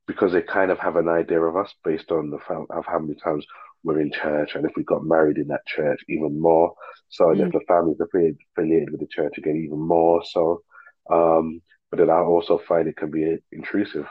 [0.06, 2.98] because they kind of have an idea of us based on the fact of how
[2.98, 3.44] many times
[3.82, 6.74] we're in church and if we got married in that church, even more.
[7.08, 7.46] So mm.
[7.46, 10.62] if the family's affiliated with the church again, even more so.
[11.10, 14.06] Um, but then I also find it can be intrusive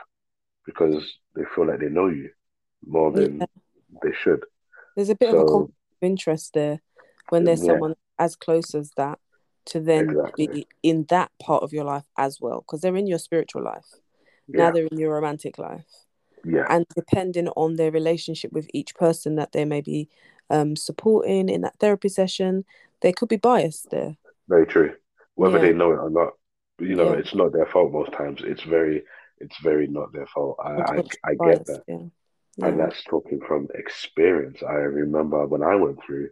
[0.64, 2.30] because they feel like they know you
[2.86, 3.46] more than yeah.
[4.02, 4.44] they should.
[4.96, 6.80] There's a bit so, of a conflict of interest there
[7.28, 7.72] when there's yeah.
[7.72, 9.18] someone as close as that
[9.66, 10.46] to then exactly.
[10.46, 13.86] be in that part of your life as well because they're in your spiritual life
[14.48, 14.64] yeah.
[14.64, 15.86] now they're in your romantic life
[16.44, 16.66] Yeah.
[16.68, 20.08] and depending on their relationship with each person that they may be
[20.50, 22.64] um, supporting in that therapy session,
[23.00, 24.16] they could be biased there.
[24.48, 24.94] Very true.
[25.34, 25.62] Whether Yeah.
[25.64, 26.34] they know it or not,
[26.78, 27.18] you know, Yeah.
[27.18, 28.42] it's not their fault most times.
[28.44, 29.02] It's very,
[29.38, 30.56] it's very not their fault.
[30.62, 31.82] I, I, I get bias, that.
[31.88, 32.66] Yeah.
[32.66, 34.62] And that's talking from experience.
[34.62, 36.30] I remember when I went through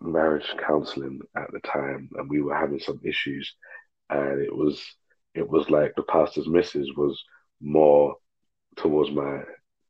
[0.00, 3.54] marriage counseling at the time and we were having some issues
[4.08, 4.82] and it was
[5.34, 7.22] it was like the pastor's missus was
[7.60, 8.16] more
[8.76, 9.42] towards my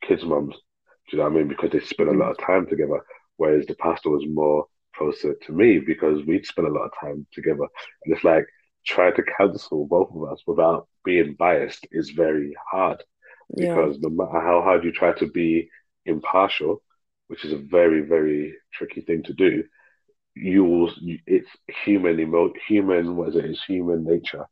[0.03, 0.55] kids' mums.
[0.55, 1.49] Do you know what I mean?
[1.49, 2.53] Because they spent a lot of mm-hmm.
[2.53, 3.01] time together,
[3.37, 7.27] whereas the pastor was more closer to me because we'd spent a lot of time
[7.33, 7.67] together.
[8.05, 8.47] And it's like
[8.87, 13.03] trying to counsel both of us without being biased is very hard
[13.57, 13.75] Yeah.
[13.75, 15.69] because no matter how hard you try to be
[16.07, 16.83] impartial,
[17.29, 19.65] which is a very, very tricky thing to do,
[20.35, 20.93] you will,
[21.27, 21.49] it's
[21.85, 23.45] human emo, human, what is it?
[23.47, 24.47] It's human nature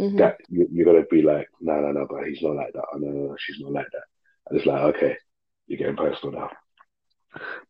[0.00, 0.18] Mhm.
[0.18, 2.84] that you, you're gonna be like, no, no, no, but he's not like that.
[2.92, 4.02] Oh, no, no, no, she's not like that.
[4.48, 5.16] And it's like, okay,
[5.66, 6.50] you're getting personal now.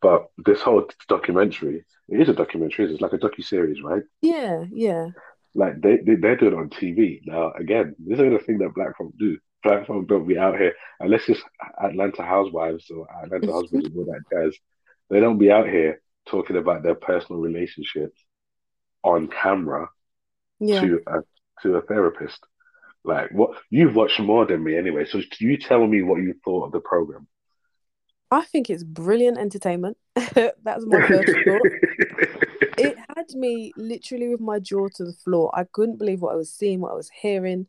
[0.00, 2.90] But this whole documentary, it is a documentary.
[2.90, 4.02] It's like a docu series, right?
[4.22, 4.64] Yeah.
[4.72, 5.08] Yeah.
[5.54, 7.52] Like they, they they're doing it on TV now.
[7.52, 9.36] Again, this is the thing that black folk do.
[9.62, 11.42] Black folk don't be out here unless it's
[11.82, 14.56] Atlanta housewives or Atlanta husbands and all that jazz.
[15.10, 18.18] They don't be out here talking about their personal relationships
[19.02, 19.88] on camera
[20.60, 20.80] Yeah.
[20.80, 21.20] to a
[21.62, 22.38] to a therapist.
[23.04, 25.06] Like what you've watched more than me anyway.
[25.06, 27.26] So you tell me what you thought of the program.
[28.30, 29.96] I think it's brilliant entertainment.
[30.14, 31.66] That's my first thought.
[32.78, 35.50] It had me literally with my jaw to the floor.
[35.54, 37.66] I couldn't believe what I was seeing, what I was hearing.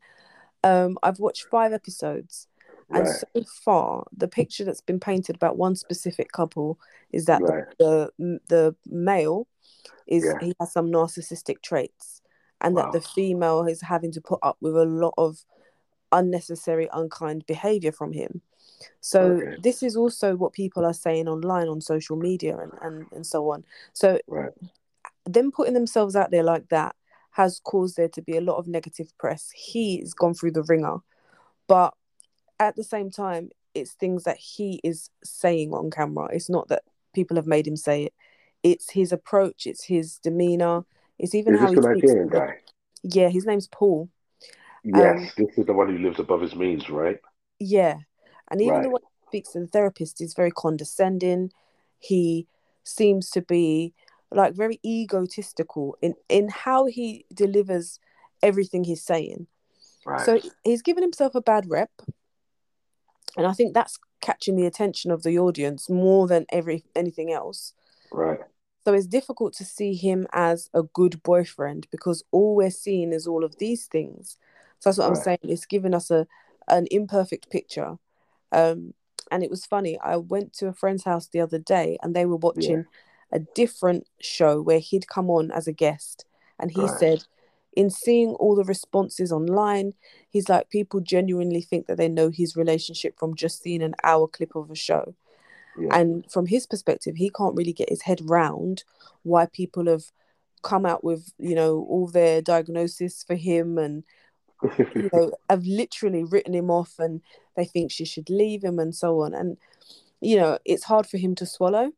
[0.62, 2.46] Um, I've watched five episodes,
[2.88, 6.78] and right, so far, the picture that's been painted about one specific couple
[7.10, 9.48] is that right, the the, the male
[10.06, 10.38] is Yeah.
[10.40, 12.21] he has some narcissistic traits,
[12.62, 12.82] and Wow.
[12.82, 15.44] that the female is having to put up with a lot of
[16.12, 18.40] unnecessary, unkind behavior from him.
[19.00, 19.56] So Okay.
[19.62, 23.50] this is also what people are saying online on social media and, and, and so
[23.50, 23.64] on.
[23.92, 24.52] So right,
[25.24, 26.94] them putting themselves out there like that
[27.32, 29.50] has caused there to be a lot of negative press.
[29.54, 30.98] He's gone through the wringer,
[31.66, 31.94] but
[32.60, 36.28] at the same time, it's things that he is saying on camera.
[36.32, 36.82] It's not that
[37.14, 38.14] people have made him say it.
[38.62, 39.66] It's his approach.
[39.66, 40.84] It's his demeanor.
[41.18, 42.12] It's even Is how this he the speaks.
[42.12, 42.58] Nigerian guy?
[43.02, 44.08] Yeah, his name's Paul.
[44.84, 47.18] Yes, um, this is the one who lives above his means, right?
[47.58, 47.98] Yeah,
[48.50, 48.94] and even the Right.
[48.94, 51.52] way he speaks to the therapist is very condescending.
[51.98, 52.46] He
[52.84, 53.94] seems to be
[54.32, 58.00] like very egotistical in in how he delivers
[58.42, 59.46] everything he's saying.
[60.04, 60.24] Right.
[60.24, 61.90] So he's given himself a bad rep.
[63.36, 67.72] And I think that's catching the attention of the audience more than every anything else.
[68.10, 68.40] right.
[68.84, 73.26] So it's difficult to see him as a good boyfriend because all we're seeing is
[73.26, 74.38] all of these things.
[74.80, 75.38] So that's what I'm saying.
[75.42, 76.26] It's giving us a
[76.68, 77.96] an imperfect picture.
[78.52, 78.94] Um,
[79.30, 79.98] and it was funny.
[80.00, 82.86] I went to a friend's house the other day and they were watching
[83.32, 86.24] a different show where he'd come on as a guest.
[86.58, 86.88] And he Right.
[86.88, 87.24] said,
[87.74, 89.94] in seeing all the responses online,
[90.28, 94.28] he's like, people genuinely think that they know his relationship from just seeing an hour
[94.28, 95.14] clip of a show.
[95.78, 95.96] Yeah.
[95.96, 98.84] And from his perspective, he can't really get his head round
[99.22, 100.04] why people have
[100.62, 104.04] come out with, you know, all their diagnosis for him and,
[104.94, 107.20] you know, have literally written him off and
[107.56, 109.34] they think she should leave him and so on.
[109.34, 109.56] And,
[110.20, 111.92] you know, it's hard for him to swallow.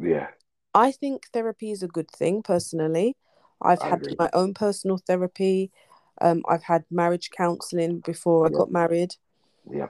[0.00, 0.28] yeah.
[0.74, 3.16] I think therapy is a good thing personally.
[3.62, 4.16] I've I had agree.
[4.18, 5.70] my own personal therapy.
[6.20, 9.14] Um, I've had marriage counseling before I got married.
[9.70, 9.88] Yeah.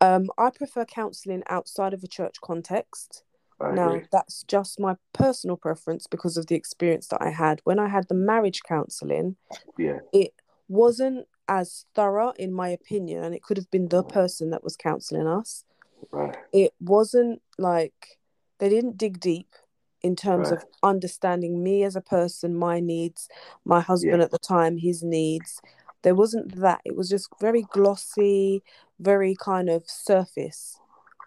[0.00, 3.24] Um, I prefer counseling outside of a church context.
[3.60, 7.60] Now, that's just my personal preference because of the experience that I had.
[7.64, 9.34] When I had the marriage counseling,
[9.76, 9.98] Yeah.
[10.12, 10.32] it
[10.68, 14.76] wasn't as thorough, in my opinion, and it could have been the person that was
[14.76, 15.64] counseling us.
[16.12, 16.36] Right.
[16.52, 18.20] It wasn't like
[18.58, 19.56] they didn't dig deep
[20.02, 23.28] in terms of understanding me as a person, my needs,
[23.64, 24.24] my husband Yeah.
[24.26, 25.60] at the time, his needs.
[26.02, 26.80] There wasn't that.
[26.84, 28.62] It was just very glossy,
[29.00, 30.78] very kind of surface.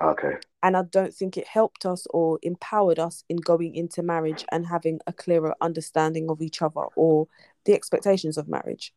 [0.02, 0.36] Okay.
[0.64, 4.66] And I don't think it helped us or empowered us in going into marriage and
[4.68, 7.28] having a clearer understanding of each other or
[7.66, 8.94] the expectations of marriage.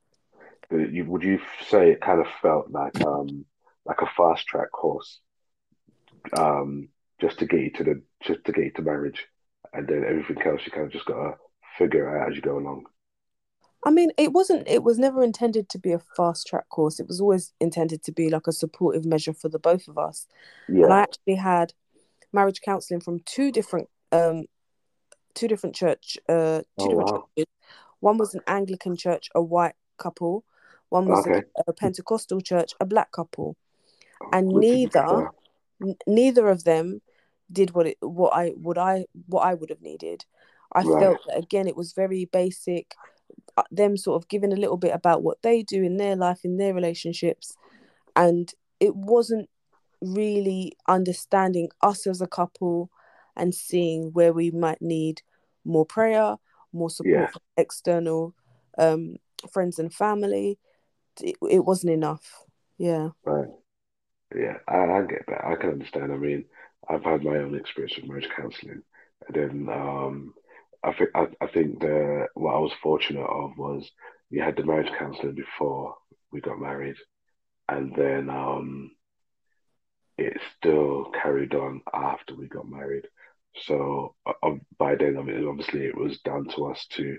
[0.72, 3.44] Uh, You, would you say it kind of felt like um
[3.84, 5.20] like a fast track course,
[6.38, 6.88] um,
[7.20, 9.26] just to get you to the just to get you to marriage,
[9.74, 11.36] and then everything else you kind of just gotta
[11.78, 12.86] figure out as you go along.
[13.84, 16.98] I mean, it wasn't, it was never intended to be a fast track course.
[17.00, 20.26] It was always intended to be like a supportive measure for the both of us.
[20.84, 21.74] And I actually had
[22.32, 24.46] marriage counseling from two different, um,
[25.34, 27.28] two different church, uh, two Oh different wow.
[27.36, 27.52] churches.
[28.00, 30.44] One was an Anglican church, a white couple.
[30.88, 31.42] One was Okay.
[31.58, 33.56] a, a Pentecostal church, a black couple.
[34.32, 35.30] and Would neither
[35.82, 37.00] n- neither of them
[37.52, 40.24] did what it what I would I what I would have needed.
[40.72, 41.02] I Right.
[41.02, 42.94] felt that again it was very basic.
[43.56, 46.40] Uh, Them sort of giving a little bit about what they do in their life,
[46.44, 47.56] in their relationships,
[48.16, 49.48] and it wasn't
[50.00, 52.90] really understanding us as a couple
[53.36, 55.22] and seeing where we might need
[55.64, 56.36] more prayer,
[56.72, 57.26] more support Yeah.
[57.28, 58.34] from external
[58.78, 59.16] um,
[59.52, 60.58] friends and family.
[61.20, 62.44] It, it wasn't enough.
[62.78, 63.10] Yeah.
[63.24, 63.48] Right.
[64.34, 65.44] Yeah, I, I get that.
[65.44, 66.12] I can understand.
[66.12, 66.44] I mean,
[66.88, 68.82] I've had my own experience with marriage counseling,
[69.26, 70.34] and then um,
[70.84, 73.90] I think I, I think the what I was fortunate of was
[74.30, 75.94] we had the marriage counseling before
[76.30, 76.96] we got married,
[77.68, 78.90] and then um,
[80.18, 83.06] it still carried on after we got married.
[83.62, 87.16] So uh, uh, by then, I mean, obviously, it was down to us to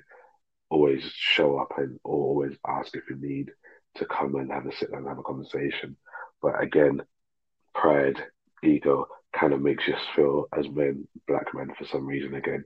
[0.69, 3.51] always show up and always ask if we need
[3.95, 5.95] to come and have a sit down and have a conversation.
[6.41, 7.01] But again,
[7.73, 8.21] pride,
[8.63, 12.63] ego kind of makes us feel as men, black men, for some reason again,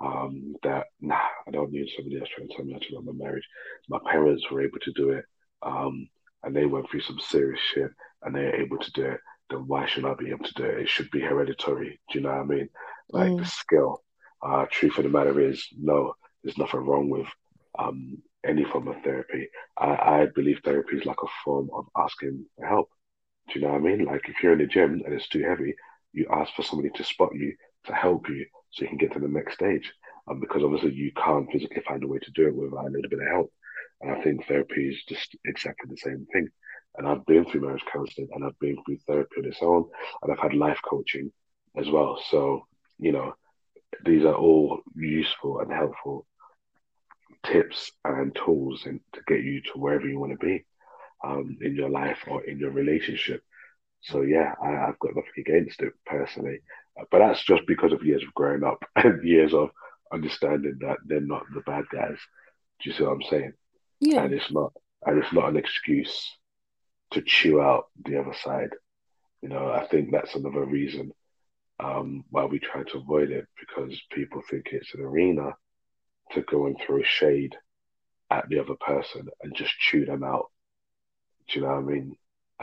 [0.00, 3.06] um, that nah, I don't need somebody else trying to tell me how to run
[3.06, 3.44] my marriage.
[3.88, 5.24] My parents were able to do it,
[5.62, 6.08] um,
[6.42, 7.90] and they went through some serious shit,
[8.22, 9.20] and they're able to do it.
[9.50, 10.80] Then why should I be able to do it?
[10.80, 12.00] It should be hereditary.
[12.10, 12.68] Do you know what I mean?
[13.12, 13.46] Like the Mm.
[13.46, 14.02] skill.
[14.42, 17.26] Uh, truth of the matter is, no, there's nothing wrong with
[17.78, 19.48] um, any form of therapy.
[19.78, 19.86] I,
[20.22, 22.90] I believe therapy is like a form of asking for help.
[23.48, 24.04] Do you know what I mean?
[24.04, 25.74] Like if you're in the gym and it's too heavy,
[26.12, 27.54] you ask for somebody to spot you
[27.86, 29.90] to help you so you can get to the next stage.
[30.28, 33.08] Um, because obviously you can't physically find a way to do it without a little
[33.08, 33.52] bit of help.
[34.00, 36.48] And I think therapy is just exactly the same thing.
[36.96, 39.88] And I've been through marriage counseling and I've been through therapy on its own
[40.22, 41.30] and I've had life coaching
[41.76, 42.20] as well.
[42.30, 42.66] So,
[42.98, 43.34] you know,
[44.04, 46.26] these are all useful and helpful
[47.44, 50.64] tips and tools and to get you to wherever you want to be
[51.24, 53.42] um, in your life or in your relationship.
[54.02, 56.60] So yeah, I, I've got nothing against it personally,
[57.10, 59.70] but that's just because of years of growing up and years of
[60.12, 62.18] understanding that they're not the bad guys.
[62.82, 63.52] Do you see what I'm saying?
[64.00, 64.22] Yeah.
[64.22, 64.72] And it's not,
[65.04, 66.36] and it's not an excuse
[67.12, 68.70] to chew out the other side.
[69.42, 71.12] You know, I think that's another reason
[71.78, 75.52] um, why we try to avoid it because people think it's an arena
[76.32, 77.54] to go and throw shade
[78.30, 80.50] at the other person and just chew them out.
[81.48, 82.16] Do you know what I mean?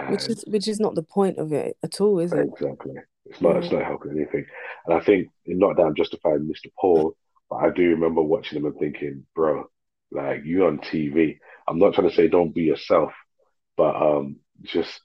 [0.10, 2.50] Which is which is not the point of it at all, is it?
[2.50, 4.46] exactly, it's not it's not helping anything.
[4.86, 6.70] And I think not that I'm justifying Mr.
[6.80, 7.16] Paul,
[7.50, 9.66] but I do remember watching him and thinking, bro,
[10.12, 11.38] like you on TV.
[11.68, 13.14] I'm not trying to say don't be yourself,
[13.78, 15.02] but um, just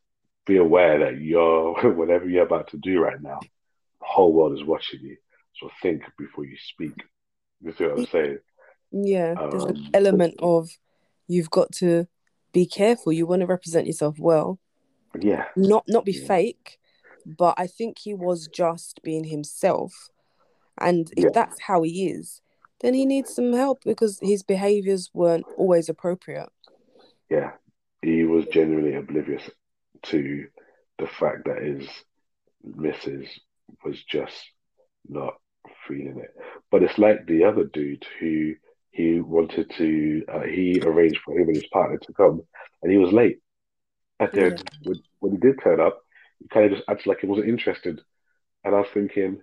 [0.47, 4.65] be aware that you're whatever you're about to do right now, the whole world is
[4.65, 5.17] watching you.
[5.57, 6.95] So think before you speak.
[7.61, 8.39] You see what I'm saying?
[8.93, 9.35] Yeah.
[9.51, 10.71] There's an Um, element of
[11.27, 12.07] you've got to
[12.53, 13.13] be careful.
[13.13, 14.59] You want to represent yourself well.
[15.21, 16.27] yeah, Not not be Yeah.
[16.27, 16.78] fake,
[17.37, 20.11] but I think he was just being himself.
[20.79, 21.31] And if Yeah.
[21.35, 22.41] that's how he is,
[22.81, 26.51] then he needs some help because his behaviors weren't always appropriate.
[27.29, 27.53] yeah.
[28.01, 29.51] He was genuinely oblivious
[30.05, 30.47] to
[30.99, 31.89] the fact that his
[32.63, 33.29] missus
[33.85, 34.37] was just
[35.09, 35.35] not
[35.87, 36.35] feeling it.
[36.71, 38.55] But it's like the other dude who
[38.93, 42.43] he wanted to, uh, he arranged for him and his partner to come,
[42.83, 43.41] and he was late.
[44.21, 44.59] And then Yeah.
[44.85, 46.01] when, when he did turn up,
[46.41, 48.01] he kind of just acted like he wasn't interested.
[48.65, 49.41] And I was thinking,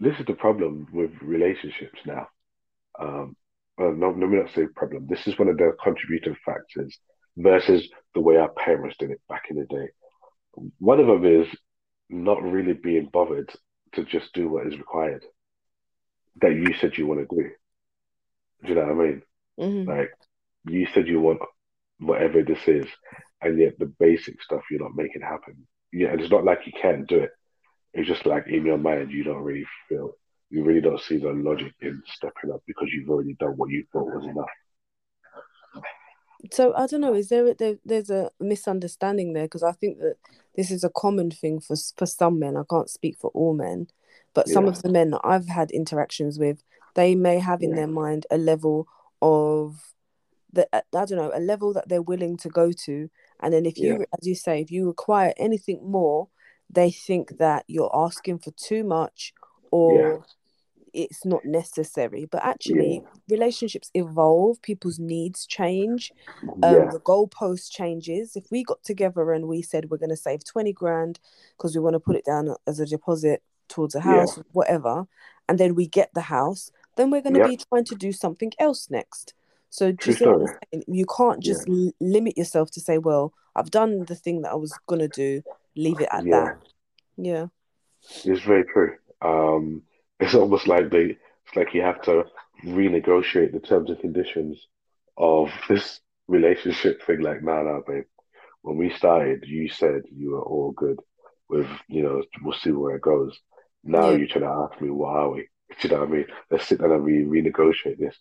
[0.00, 2.28] this is the problem with relationships now.
[2.98, 3.36] Um,
[3.76, 5.06] well, no, let me not say problem.
[5.08, 6.98] This is one of the contributing factors
[7.36, 9.88] versus the way our parents did it back in the day.
[10.78, 11.46] One of them is
[12.10, 13.50] not really being bothered
[13.94, 15.24] to just do what is required
[16.40, 17.50] that you said you want to do.
[18.62, 19.22] Do you know what I mean?
[19.58, 19.86] Mhm.
[19.86, 20.12] Like
[20.64, 21.40] you said you want
[21.98, 22.86] whatever this is,
[23.42, 25.66] and yet the basic stuff you're not making happen.
[25.92, 27.30] Yeah, and it's not like you can't do it.
[27.94, 30.12] It's just like in your mind you don't really feel
[30.50, 33.84] you really don't see the logic in stepping up because you've already done what you
[33.92, 34.48] thought was enough.
[36.52, 37.14] So I don't know.
[37.14, 39.44] Is there, there there's a misunderstanding there?
[39.44, 40.16] Because I think that
[40.56, 42.56] this is a common thing for for some men.
[42.56, 43.88] I can't speak for all men,
[44.34, 44.70] but some Yeah.
[44.70, 46.62] of the men that I've had interactions with,
[46.94, 47.76] they may have in Yeah.
[47.76, 48.86] their mind a level
[49.20, 49.94] of
[50.52, 53.10] the uh, I don't know a level that they're willing to go to,
[53.40, 54.04] and then if you, Yeah.
[54.20, 56.28] as you say, if you require anything more,
[56.70, 59.32] they think that you're asking for too much
[59.70, 60.24] or
[60.92, 62.26] it's not necessary.
[62.30, 66.12] But actually, relationships evolve, people's needs change
[66.62, 68.34] um, yeah, the goalpost changes.
[68.34, 71.20] If we got together and we said we're going to save 20 grand
[71.56, 74.20] because we want to put it down as a deposit towards a Yeah.
[74.20, 75.06] house, whatever,
[75.48, 77.48] and then we get the house, then we're going to Yep.
[77.48, 79.34] be trying to do something else next.
[79.70, 80.84] So, you see what I'm story.
[80.86, 84.56] You can't just l- limit yourself to say, well, I've done the thing that I
[84.56, 85.42] was gonna do.
[85.76, 86.44] Leave it at Yeah.
[86.44, 86.58] that.
[87.16, 87.46] Yeah.
[88.24, 88.96] It's very true.
[89.22, 89.82] Um,
[90.20, 91.16] it's almost like they,
[91.46, 92.24] it's like you have to
[92.64, 94.66] renegotiate the terms and conditions
[95.16, 97.20] of this relationship thing.
[97.20, 98.04] Like, nah, nah, babe.
[98.62, 101.00] When we started, you said you were all good
[101.48, 103.38] with, you know, we'll see where it goes.
[103.84, 104.16] Now Yeah.
[104.16, 105.48] you're trying to ask me, what are we?
[105.80, 106.26] Do you know what I mean?
[106.50, 108.16] Let's sit down and re renegotiate this.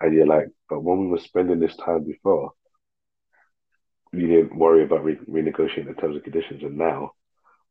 [0.00, 2.52] And you're like, but when we were spending this time before,
[4.12, 7.12] you didn't worry about re renegotiating the terms and conditions, and now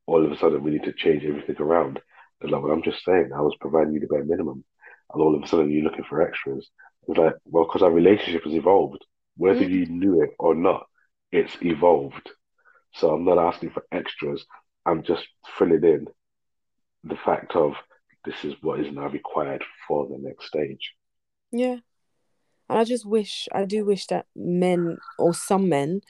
[0.05, 1.99] all of a sudden we need to change everything around.
[2.41, 4.63] It's like, well, I'm just saying, I was providing you the bare minimum,
[5.13, 6.67] and all of a sudden you're looking for extras.
[7.07, 9.03] It's like, well, because our relationship has evolved,
[9.37, 9.69] whether Mm.
[9.69, 10.87] you knew it or not,
[11.31, 12.29] it's evolved.
[12.93, 14.45] So I'm not asking for extras.
[14.85, 16.07] I'm just filling in
[17.03, 17.73] the fact of
[18.23, 20.93] this is what is now required for the next stage.
[21.51, 21.77] Yeah.
[22.69, 26.01] And I just wish, I do wish that men or some men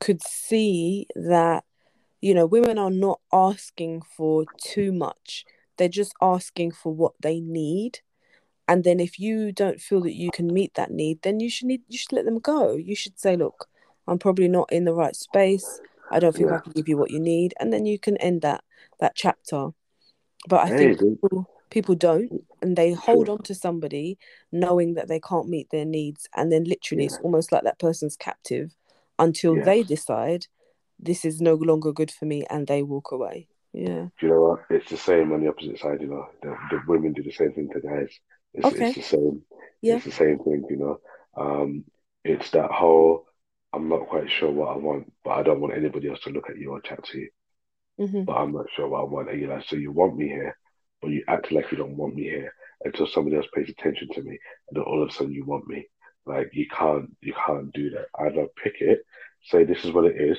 [0.00, 1.64] could see that,
[2.20, 5.44] you know, women are not asking for too much.
[5.76, 8.00] They're just asking for what they need.
[8.68, 11.66] And then if you don't feel that you can meet that need, then you should
[11.66, 12.74] need you should let them go.
[12.76, 13.68] You should say, look,
[14.06, 15.80] I'm probably not in the right space.
[16.10, 17.54] I don't think I can give you what you need.
[17.58, 18.62] And then you can end that
[19.00, 19.70] that chapter.
[20.48, 24.18] But I think people, people don't and they hold on to somebody
[24.52, 28.16] knowing that they can't meet their needs and then literally it's almost like that person's
[28.16, 28.74] captive
[29.18, 29.64] until Yeah.
[29.64, 30.46] they decide
[31.00, 33.48] this is no longer good for me and they walk away.
[33.72, 34.08] Yeah.
[34.18, 34.60] Do you know what?
[34.70, 36.26] It's the same on the opposite side, you know.
[36.42, 38.10] The, the women do the same thing to guys.
[38.54, 38.86] It's Okay.
[38.86, 39.42] it's the same.
[39.80, 39.96] Yeah.
[39.96, 41.00] It's the same thing, you know.
[41.36, 41.84] Um,
[42.24, 43.26] it's that whole
[43.72, 46.50] I'm not quite sure what I want, but I don't want anybody else to look
[46.50, 47.30] at you or chat to you.
[47.98, 49.30] hmm But I'm not sure what I want.
[49.30, 50.56] And you're like, so you want me here,
[51.02, 54.22] but you act like you don't want me here until somebody else pays attention to
[54.22, 54.38] me,
[54.68, 55.86] and then all of a sudden you want me.
[56.24, 58.06] Like you can't you can't do that.
[58.18, 59.00] Either pick it,
[59.42, 60.38] say this is what it is,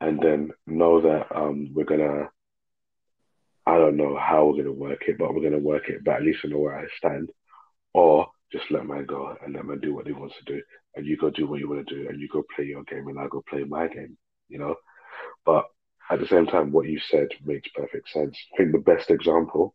[0.00, 2.28] and then know that um we're gonna
[3.66, 6.22] I don't know how we're gonna work it, but we're gonna work it, but at
[6.22, 7.30] least I know where I stand.
[7.92, 10.60] Or just let man go and let man do what he wants to do,
[10.96, 13.06] and you go do what you want to do, and you go play your game,
[13.08, 14.16] and I go play my game.
[14.48, 14.74] You know,
[15.46, 15.66] but
[16.10, 18.36] at the same time, what you said makes perfect sense.
[18.52, 19.74] I think the best example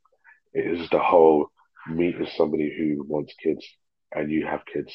[0.54, 1.48] is the whole
[1.90, 3.66] meeting somebody who wants kids,
[4.14, 4.94] and you have kids,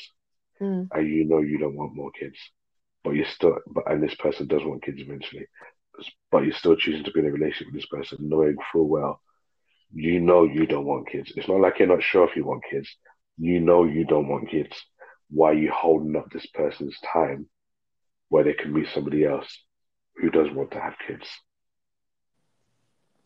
[0.61, 0.89] Mm.
[0.93, 2.39] and you know you don't want more kids,
[3.03, 5.47] but you're still, but and this person does want kids eventually,
[6.31, 9.21] but you're still choosing to be in a relationship with this person, knowing full well
[9.95, 11.33] you know you don't want kids.
[11.37, 12.89] It's not like you're not sure if you want kids.
[13.39, 14.75] You know you don't want kids.
[15.31, 17.49] Why are you holding up this person's time
[18.29, 19.47] where they can meet somebody else
[20.17, 21.27] who does want to have kids?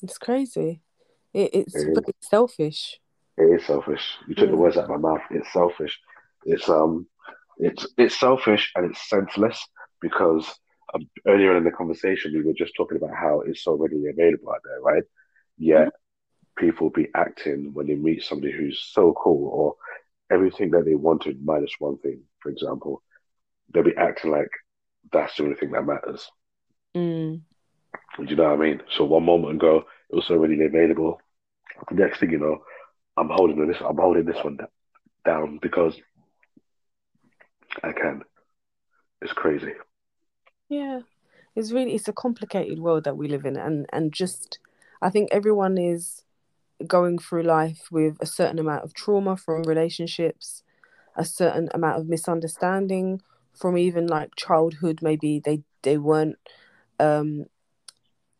[0.03, 0.83] It's crazy.
[1.35, 2.15] It, it's It is.
[2.21, 3.01] selfish.
[3.37, 4.17] It is selfish.
[4.27, 4.59] You took the Mm.
[4.59, 5.23] words out of my mouth.
[5.31, 5.99] It's selfish.
[6.45, 7.07] It's um,
[7.59, 9.65] it's it's selfish and it's senseless
[10.01, 10.47] because
[10.95, 14.51] um, earlier in the conversation we were just talking about how it's so readily available
[14.51, 15.03] out there, right?
[15.59, 15.89] Yet
[16.57, 19.75] people be acting when they meet somebody who's so cool or
[20.35, 23.03] everything that they wanted minus one thing, for example,
[23.73, 24.51] they'll be acting like
[25.13, 26.29] that's the only thing that matters.
[26.97, 27.43] Mm.
[28.19, 28.83] Do you know what I mean?
[28.97, 31.21] So one moment ago it was already available.
[31.89, 32.63] The next thing you know,
[33.17, 33.77] I'm holding this.
[33.81, 34.59] I'm holding this one
[35.25, 35.95] down because
[37.83, 38.23] I can.
[39.23, 39.73] It's crazy.
[40.69, 41.01] Yeah.
[41.55, 44.59] It's really it's a complicated world that we live in and and just
[45.03, 46.23] I think everyone is
[46.87, 50.63] going through life with a certain amount of trauma from relationships,
[51.17, 53.21] a certain amount of misunderstanding
[53.53, 56.39] from even like childhood maybe they they weren't
[57.01, 57.47] um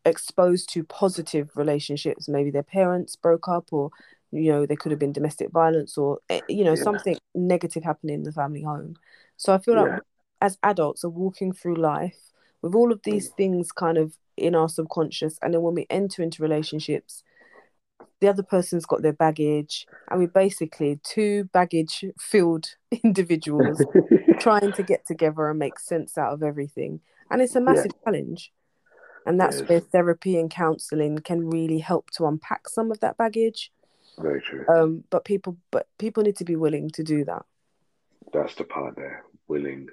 [0.05, 3.91] exposed to positive relationships maybe their parents broke up or
[4.31, 6.83] you know there could have been domestic violence or eh, you know Yeah.
[6.83, 8.95] something negative happening in the family home
[9.37, 9.85] so i feel Yeah.
[9.85, 10.03] like
[10.41, 12.17] as adults are walking through life
[12.63, 16.23] with all of these things kind of in our subconscious and then when we enter
[16.23, 17.25] into relationships
[18.21, 22.67] the other person's got their baggage and we're basically two baggage filled
[23.05, 23.85] individuals
[24.41, 27.01] trying to get together and make sense out of everything.
[27.31, 28.53] And it's a massive challenge.
[29.29, 33.19] And that's It where therapy and counseling can really help to unpack some of that
[33.19, 33.71] baggage.
[34.19, 34.65] Very true.
[34.69, 37.45] Um, but people but people need to be willing to do that.
[38.33, 39.25] That's the part there.
[39.47, 39.89] Willing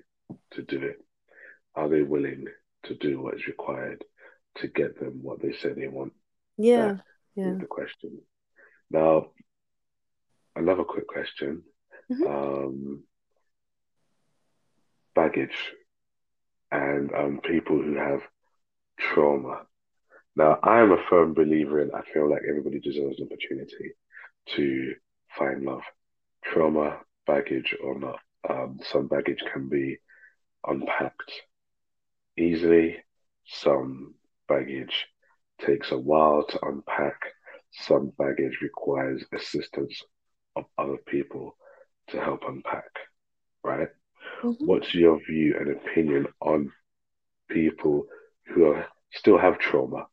[0.51, 1.03] to do it.
[1.75, 2.45] Are they willing
[2.83, 4.03] to do what is required
[4.59, 6.13] to get them what they say they want?
[6.57, 6.97] Yeah.
[7.35, 7.55] Yeah.
[7.59, 8.21] the question.
[8.89, 9.31] Now,
[10.55, 11.63] another quick question.
[12.09, 12.25] Mhm.
[12.25, 13.03] Um,
[15.13, 15.73] baggage
[16.71, 18.21] and um, people who have
[19.15, 19.61] trauma.
[20.35, 23.93] Now, I am a firm believer in I feel like everybody deserves an opportunity
[24.55, 24.93] to
[25.39, 25.81] find love.
[26.43, 28.19] Trauma, baggage or not.
[28.47, 29.97] Um, some baggage can be
[30.67, 31.31] unpacked
[32.37, 32.97] easily,
[33.45, 34.13] some
[34.47, 35.07] baggage
[35.65, 37.19] takes a while to unpack.
[37.71, 40.01] Some baggage requires assistance
[40.55, 41.55] of other people
[42.09, 42.91] to help unpack,
[43.63, 43.89] right?
[44.43, 44.65] Mm-hmm.
[44.65, 46.71] What's your view and opinion on
[47.49, 48.05] people
[48.47, 50.05] who are, still have trauma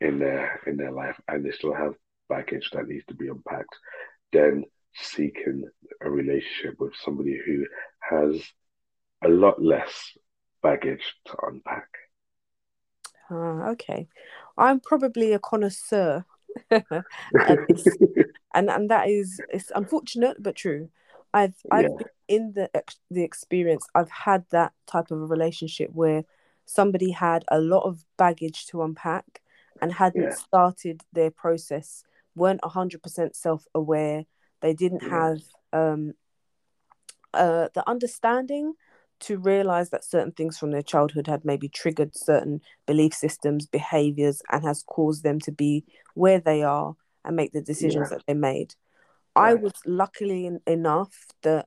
[0.00, 1.94] in their in their life and they still have
[2.28, 3.76] baggage that needs to be unpacked?
[4.32, 4.64] Then
[4.94, 5.64] seeking
[6.02, 7.64] a relationship with somebody who
[8.00, 8.42] has
[9.24, 10.16] a lot less
[10.62, 11.88] baggage to unpack.
[13.30, 14.08] Ah, okay.
[14.56, 16.24] I'm probably a connoisseur.
[16.70, 16.86] and,
[18.54, 20.88] and, and that is it's unfortunate but true.
[21.34, 21.96] I've I've yeah.
[21.98, 22.70] been in the
[23.10, 23.86] the experience.
[23.94, 26.24] I've had that type of a relationship where
[26.66, 29.40] somebody had a lot of baggage to unpack
[29.80, 30.34] and hadn't yeah.
[30.34, 32.04] started their process,
[32.34, 34.24] weren't hundred percent self aware.
[34.60, 35.10] They didn't yeah.
[35.10, 35.42] have
[35.72, 36.14] um,
[37.32, 38.74] uh, the understanding
[39.18, 44.42] to realize that certain things from their childhood had maybe triggered certain belief systems, behaviors,
[44.50, 46.94] and has caused them to be where they are
[47.24, 48.16] and make the decisions yeah.
[48.16, 48.74] that they made.
[49.36, 49.50] Right.
[49.50, 51.66] I was luckily enough that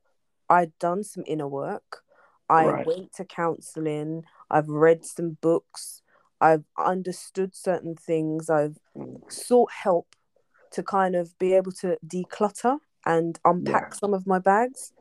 [0.50, 2.04] I'd done some inner work.
[2.50, 2.88] I right.
[2.88, 4.24] went to counseling.
[4.50, 6.02] I've read some books.
[6.42, 8.50] I've understood certain things.
[8.50, 8.78] I've
[9.28, 10.16] sought help
[10.72, 13.98] to kind of be able to declutter and unpack yeah.
[13.98, 14.94] some of my bags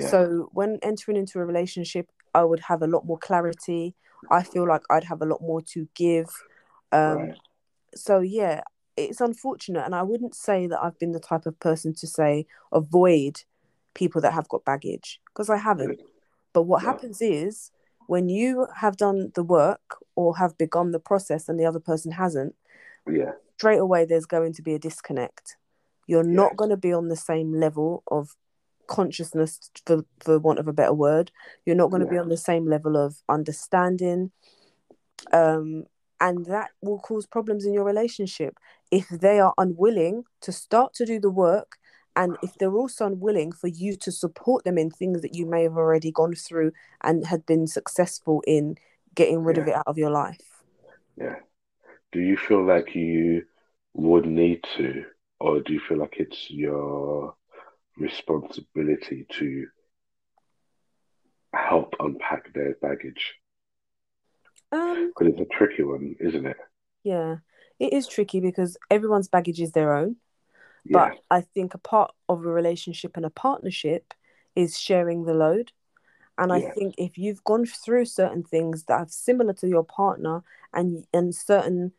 [0.00, 3.94] so when entering into a relationship, I would have a lot more clarity.
[4.30, 6.28] I feel like I'd have a lot more to give.
[6.92, 7.38] Um, right.
[7.94, 8.62] So yeah,
[8.96, 12.46] it's unfortunate, and I wouldn't say that I've been the type of person to say
[12.72, 13.42] avoid
[13.94, 16.00] people that have got baggage because I haven't.
[16.54, 16.90] But what yeah.
[16.90, 17.70] happens is
[18.12, 22.12] when you have done the work or have begun the process and the other person
[22.12, 22.54] hasn't,
[23.10, 25.56] yeah, straight away there's going to be a disconnect.
[26.06, 26.40] You're yeah.
[26.42, 28.36] not going to be on the same level of
[28.86, 31.30] consciousness for for want of a better word
[31.64, 32.16] you're not going to yeah.
[32.16, 34.30] be on the same level of understanding
[35.32, 35.84] um
[36.20, 38.58] and that will cause problems in your relationship
[38.90, 41.78] if they are unwilling to start to do the work
[42.14, 45.62] and if they're also unwilling for you to support them in things that you may
[45.62, 48.76] have already gone through and had been successful in
[49.14, 49.62] getting rid yeah.
[49.62, 50.62] of it out of your life
[51.16, 51.36] yeah
[52.12, 53.44] do you feel like you
[53.94, 55.04] would need to
[55.42, 57.34] or do you feel like it's your
[57.98, 59.66] responsibility to
[61.52, 63.34] help unpack their baggage?
[64.70, 66.56] Um, because it's a tricky one, isn't it?
[67.02, 67.36] Yeah,
[67.78, 70.16] it is tricky because everyone's baggage is their own.
[70.84, 71.10] Yeah.
[71.10, 74.14] But I think a part of a relationship and a partnership
[74.56, 75.72] is sharing the load.
[76.38, 76.56] And yeah.
[76.56, 81.04] I think if you've gone through certain things that are similar to your partner and
[81.12, 81.92] and certain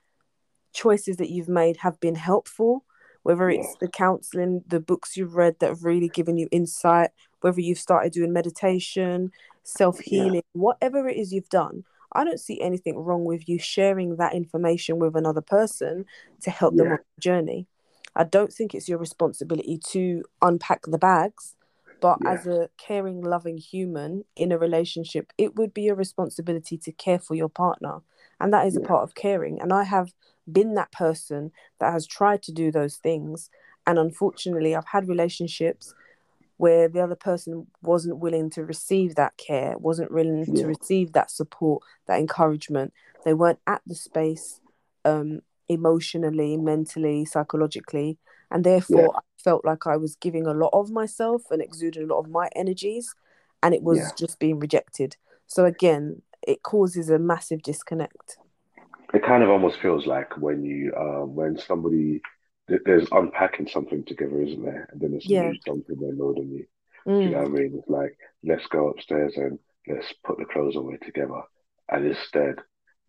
[0.74, 2.84] choices that you've made have been helpful,
[3.22, 3.76] whether it's yeah.
[3.82, 7.12] the counseling, the books you've read that have really given you insight,
[7.42, 9.32] whether you've started doing meditation,
[9.64, 10.42] self healing, yeah.
[10.54, 11.84] whatever it is you've done.
[12.12, 16.06] I don't see anything wrong with you sharing that information with another person
[16.42, 16.84] to help yeah.
[16.84, 17.68] them on the journey.
[18.16, 21.56] I don't think it's your responsibility to unpack the bags,
[22.00, 22.32] but yeah.
[22.32, 27.20] as a caring, loving human in a relationship, it would be your responsibility to care
[27.20, 28.02] for your partner.
[28.40, 28.84] And that is yeah.
[28.84, 29.62] a part of caring.
[29.62, 30.14] And I have
[30.52, 33.50] been that person that has tried to do those things.
[33.88, 35.94] And unfortunately, I've had relationships
[36.58, 40.62] where the other person wasn't willing to receive that care, wasn't willing yeah.
[40.62, 42.94] to receive that support, that encouragement.
[43.26, 44.60] They weren't at the space
[45.06, 45.42] um,
[45.74, 48.18] emotionally, mentally, psychologically.
[48.52, 49.18] And therefore, yeah.
[49.18, 52.30] I felt like I was giving a lot of myself and exuding a lot of
[52.30, 53.14] my energies,
[53.62, 54.10] and it was yeah.
[54.18, 55.18] just being rejected.
[55.48, 58.38] So, again, it causes a massive disconnect
[59.14, 62.22] it kind of almost feels like when you uh, when somebody
[62.68, 64.88] there's unpacking something together, isn't there?
[64.92, 65.52] And then it's yeah.
[65.66, 66.66] dumping their load on you.
[67.06, 67.24] Mm.
[67.24, 67.76] you know what I mean?
[67.78, 71.42] It's like let's go upstairs and let's put the clothes away together.
[71.90, 72.56] And instead,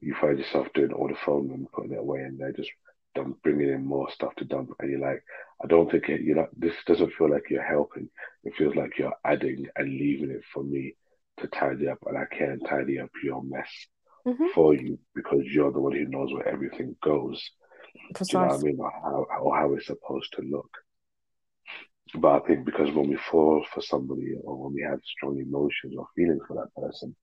[0.04, 2.70] you find yourself doing all the phone and putting it away, and they're just
[3.14, 4.70] dump, bringing in more stuff to dump.
[4.78, 5.22] And you're like,
[5.62, 6.20] I don't think it.
[6.20, 8.08] You know, this doesn't feel like you're helping.
[8.44, 10.94] It feels like you're adding and leaving it for me
[11.40, 13.68] to tidy up, and I can't tidy up your mess
[14.26, 14.46] mm-hmm.
[14.54, 17.42] for you because you're the one who knows where everything goes.
[18.14, 18.32] Precisely.
[18.32, 18.78] Do you know what I mean?
[18.80, 20.70] Or how, or how it's supposed to look.
[22.16, 25.94] But I think because when we fall for somebody or when we have strong emotions
[25.98, 27.16] or feelings for that person,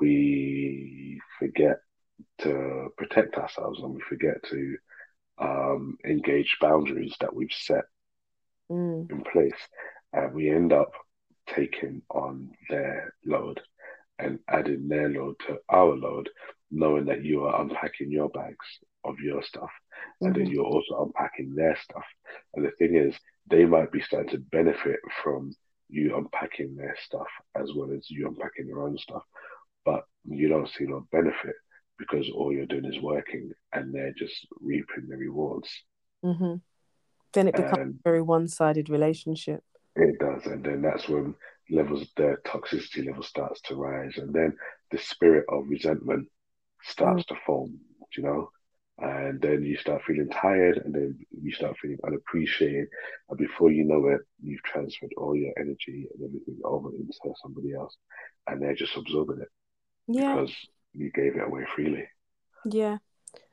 [0.00, 1.78] we forget
[2.42, 4.76] to protect ourselves and we forget to
[5.38, 7.84] um, engage boundaries that we've set
[8.70, 9.10] mm.
[9.10, 9.60] in place.
[10.12, 10.92] And we end up
[11.46, 13.60] taking on their load
[14.18, 16.28] and adding their load to our load,
[16.70, 18.66] knowing that you are unpacking your bags
[19.04, 19.70] of your stuff
[20.22, 20.26] mm-hmm.
[20.26, 22.04] and then you're also unpacking their stuff.
[22.54, 23.14] And the thing is,
[23.50, 25.54] they might be starting to benefit from
[25.88, 29.22] you unpacking their stuff as well as you unpacking your own stuff,
[29.84, 31.54] but you don't see no benefit
[31.98, 35.68] because all you're doing is working and they're just reaping the rewards.
[36.24, 36.54] Mm-hmm.
[37.32, 39.62] Then it becomes And a very one-sided relationship.
[39.96, 40.46] it does.
[40.46, 41.34] And then that's when
[41.70, 44.16] levels, the toxicity level starts to rise.
[44.16, 44.56] And then
[44.90, 46.28] the spirit of resentment
[46.82, 47.78] starts to form,
[48.16, 48.50] you know?
[48.98, 52.88] And then you start feeling tired and then you start feeling unappreciated.
[53.28, 57.12] And before you know it, you've transferred all your energy and everything over into
[57.42, 57.96] somebody else.
[58.46, 59.48] And they're just absorbing it
[60.06, 60.34] Yeah.
[60.34, 60.54] because
[60.94, 62.08] you gave it away freely.
[62.64, 62.98] Yeah.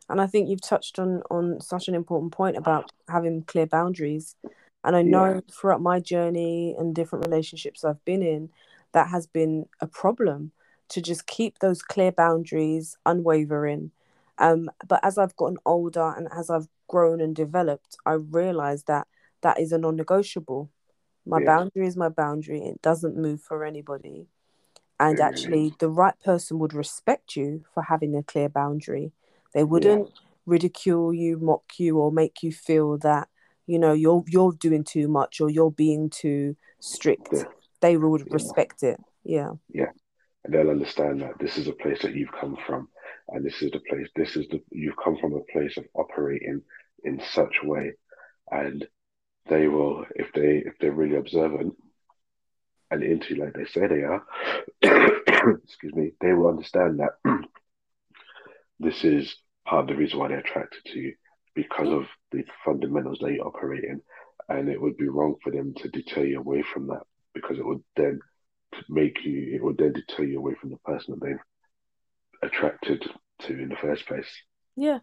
[0.10, 4.36] And I think you've touched on on such an important point about having clear boundaries.
[4.84, 5.40] And I know Yeah.
[5.52, 8.50] throughout my journey and different relationships I've been in,
[8.92, 10.52] that has been a problem
[10.90, 13.92] to just keep those clear boundaries unwavering.
[14.40, 19.08] Um, but as I've gotten older and as I've grown and developed, I realized that
[19.42, 20.70] that is a non-negotiable.
[21.26, 21.46] My Yeah.
[21.46, 22.62] boundary is my boundary.
[22.66, 24.28] It doesn't move for anybody.
[25.00, 29.14] And Very actually, the right person would respect you for having a clear boundary.
[29.54, 30.12] They wouldn't
[30.46, 33.30] ridicule you, mock you, or make you feel that
[33.66, 37.30] you know you're you're doing too much or you're being too strict.
[37.32, 37.44] Yeah.
[37.82, 38.34] They would Yeah.
[38.34, 39.00] respect it.
[39.24, 39.54] Yeah.
[39.70, 39.92] Yeah.
[40.44, 42.90] And they'll understand that this is a place that you've come from
[43.30, 46.62] and this is the place this is the you've come from a place of operating
[47.04, 47.94] in such a way
[48.52, 48.88] and
[49.48, 51.76] they will if they if they're really observant
[52.92, 54.24] and into like they say they are
[55.64, 57.12] excuse me they will understand that
[58.80, 59.36] this is
[59.66, 61.14] part of the reason why they're attracted to you
[61.56, 64.02] because of the fundamentals that you operate in
[64.50, 67.66] and it would be wrong for them to deter you away from that because it
[67.66, 68.20] would then
[68.88, 73.04] make you it would then deter you away from the person that they've attracted
[73.42, 74.30] to in the first place.
[74.76, 75.00] Yeah.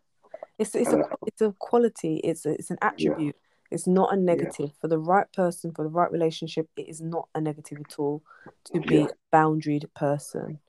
[0.59, 2.17] It's it's a Uh, it's a quality.
[2.25, 3.37] It's a, it's an attribute.
[3.71, 6.69] It's not a negative for the right person for the right relationship.
[6.77, 8.23] It is not a negative at all
[8.67, 9.07] to be Yeah.
[9.09, 10.61] a boundaried person.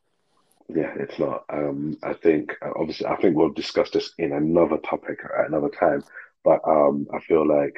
[0.70, 1.46] Yeah, it's not.
[1.50, 5.70] Um, I think uh, obviously I think we'll discuss this in another topic at another
[5.70, 6.04] time,
[6.44, 7.78] but um, I feel like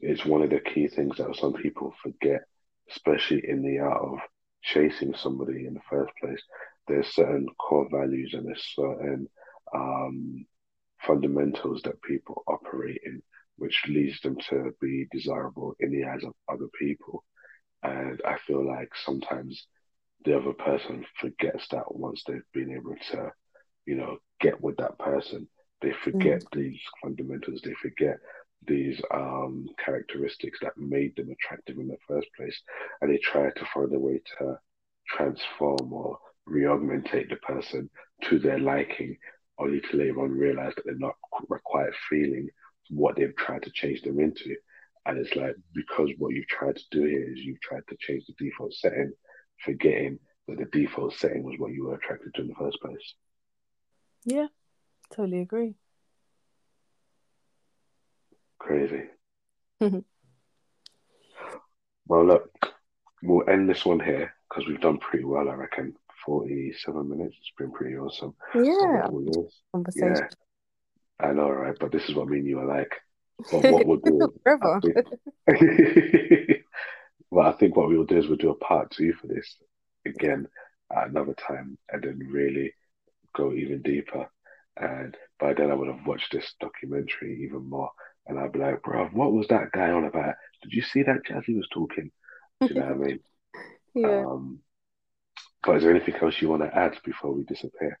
[0.00, 2.42] it's one of the key things that some people forget,
[2.90, 4.18] especially in the art of
[4.62, 6.42] chasing somebody in the first place.
[6.88, 9.28] There's certain core values and there's certain
[9.74, 10.46] um,
[11.06, 13.22] fundamentals that people operate in,
[13.60, 17.22] which leads them to be desirable in the eyes of other people.
[17.82, 19.66] And I feel like sometimes
[20.24, 23.30] the other person forgets that once they've been able to,
[23.84, 25.46] you know, get with that person,
[25.82, 28.16] they forget these fundamentals, they forget
[28.66, 32.58] these um, characteristics that made them attractive in the first place,
[33.02, 34.58] and they try to find a way to
[35.06, 37.90] transform or re-augmentate the person
[38.24, 39.16] to their liking,
[39.58, 41.16] only to later on realize that they're not
[41.64, 42.48] quite feeling
[42.90, 44.54] what they've tried to change them into.
[45.06, 48.24] And it's like because what you've tried to do here is you've tried to change
[48.26, 49.12] the default setting,
[49.64, 53.14] forgetting that the default setting was what you were attracted to in the first place.
[54.24, 54.48] Yeah.
[55.12, 55.74] Totally agree.
[58.58, 59.04] Crazy.
[62.10, 62.50] Well, look,
[63.22, 65.94] we'll end this one here because we've done pretty well, I reckon.
[66.26, 67.36] 47 minutes.
[67.38, 68.34] It's been pretty awesome.
[68.52, 69.06] Yeah.
[69.72, 70.16] Conversation.
[70.16, 70.28] Yeah.
[71.22, 71.76] I know, right?
[71.78, 72.94] But this is what me and you are like.
[73.50, 74.96] But what we'll do, I think,
[77.30, 79.56] well, I think what we'll do is we'll do a part two for this
[80.06, 80.48] again
[80.94, 82.74] at another time and then really
[83.34, 84.26] go even deeper.
[84.76, 87.90] And by then I would have watched this documentary even more.
[88.26, 90.34] And I'd be like, bro, what was that guy on about?
[90.62, 92.10] Did you see that Jazzy was talking?
[92.60, 93.20] Do you know what I mean?
[93.94, 94.24] yeah.
[94.26, 94.60] Um,
[95.62, 97.98] but is there anything else you want to add before we disappear?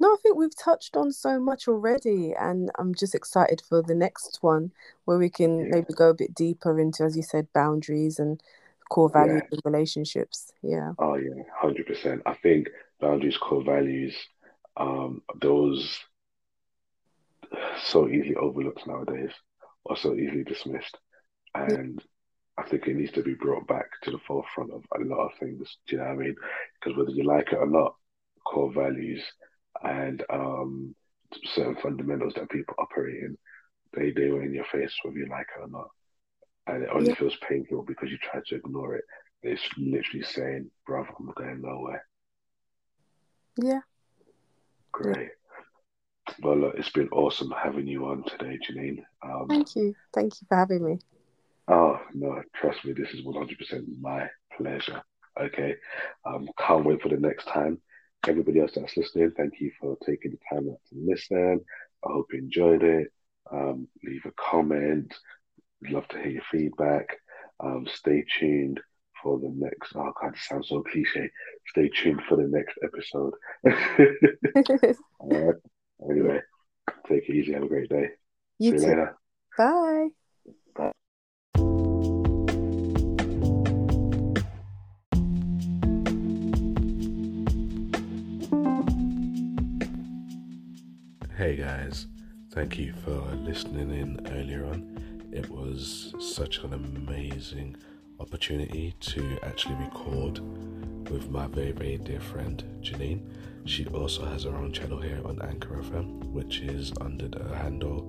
[0.00, 3.94] No, I think we've touched on so much already, and I'm just excited for the
[3.94, 4.72] next one
[5.04, 5.70] where we can Yeah.
[5.70, 8.42] maybe go a bit deeper into, as you said, boundaries and
[8.90, 10.52] core values and relationships.
[10.62, 10.94] Yeah.
[10.98, 12.22] Oh yeah, hundred percent.
[12.26, 12.68] I think
[13.00, 14.16] boundaries, core values,
[14.76, 15.98] um, those
[17.84, 19.30] so easily overlooked nowadays,
[19.84, 20.98] or so easily dismissed,
[21.54, 22.02] and
[22.58, 25.38] I think it needs to be brought back to the forefront of a lot of
[25.38, 25.76] things.
[25.86, 26.36] Do you know what I mean?
[26.74, 27.96] Because whether you like it or not,
[28.44, 29.22] core values
[29.84, 30.94] and um,
[31.54, 33.36] certain fundamentals that people operate in,
[33.94, 35.88] they they were in your face whether you like it or not,
[36.66, 37.14] and it only Yeah.
[37.14, 39.04] feels painful because you try to ignore it.
[39.42, 42.06] It's literally saying, "Brother, I'm going nowhere."
[43.56, 43.80] Yeah.
[44.92, 45.30] Great.
[46.42, 49.04] Well, look, it's been awesome having you on today, Janine.
[49.22, 49.94] Um, Thank you.
[50.14, 50.98] Thank you for having me.
[51.68, 55.02] oh no, trust me, this is 100% my pleasure.
[55.40, 55.74] Okay,
[56.24, 57.80] um, can't wait for the next time.
[58.28, 61.60] Everybody else that's listening, thank you for taking the time out to listen.
[62.04, 63.12] I hope you enjoyed it.
[63.52, 65.14] Um, leave a comment.
[65.82, 67.08] We'd love to hear your feedback.
[67.60, 68.80] Um, stay tuned
[69.22, 69.94] for the next.
[69.96, 71.30] Oh God, it sounds so cliche.
[71.68, 73.34] Stay tuned for the next episode.
[75.20, 75.54] All right.
[76.10, 76.40] Anyway,
[77.08, 77.52] take it easy.
[77.52, 78.10] Have a great day.
[78.58, 78.88] You See you too.
[78.88, 79.18] later.
[79.56, 80.08] Bye.
[91.44, 92.06] Hey guys,
[92.52, 95.28] thank you for listening in earlier on.
[95.30, 97.76] It was such an amazing
[98.18, 100.40] opportunity to actually record
[101.10, 103.28] with my very, very dear friend Janine.
[103.66, 108.00] She also has her own channel here on Anchor FM, which is under the handle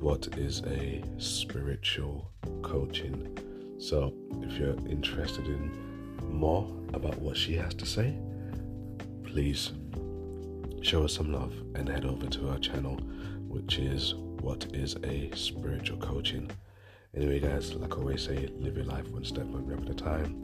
[0.00, 2.32] What is a Spiritual
[2.62, 3.38] Coaching.
[3.78, 5.70] So, if you're interested in
[6.28, 8.18] more about what she has to say,
[9.22, 9.70] please
[10.80, 12.96] show us some love and head over to our channel,
[13.48, 16.50] which is What is a Spiritual Coaching.
[17.14, 19.94] Anyway, guys, like I always say, live your life one step one rep at a
[19.94, 20.40] time.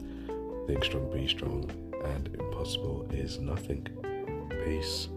[0.67, 1.71] Think strong, be strong,
[2.03, 3.87] and impossible is nothing.
[4.65, 5.07] Peace.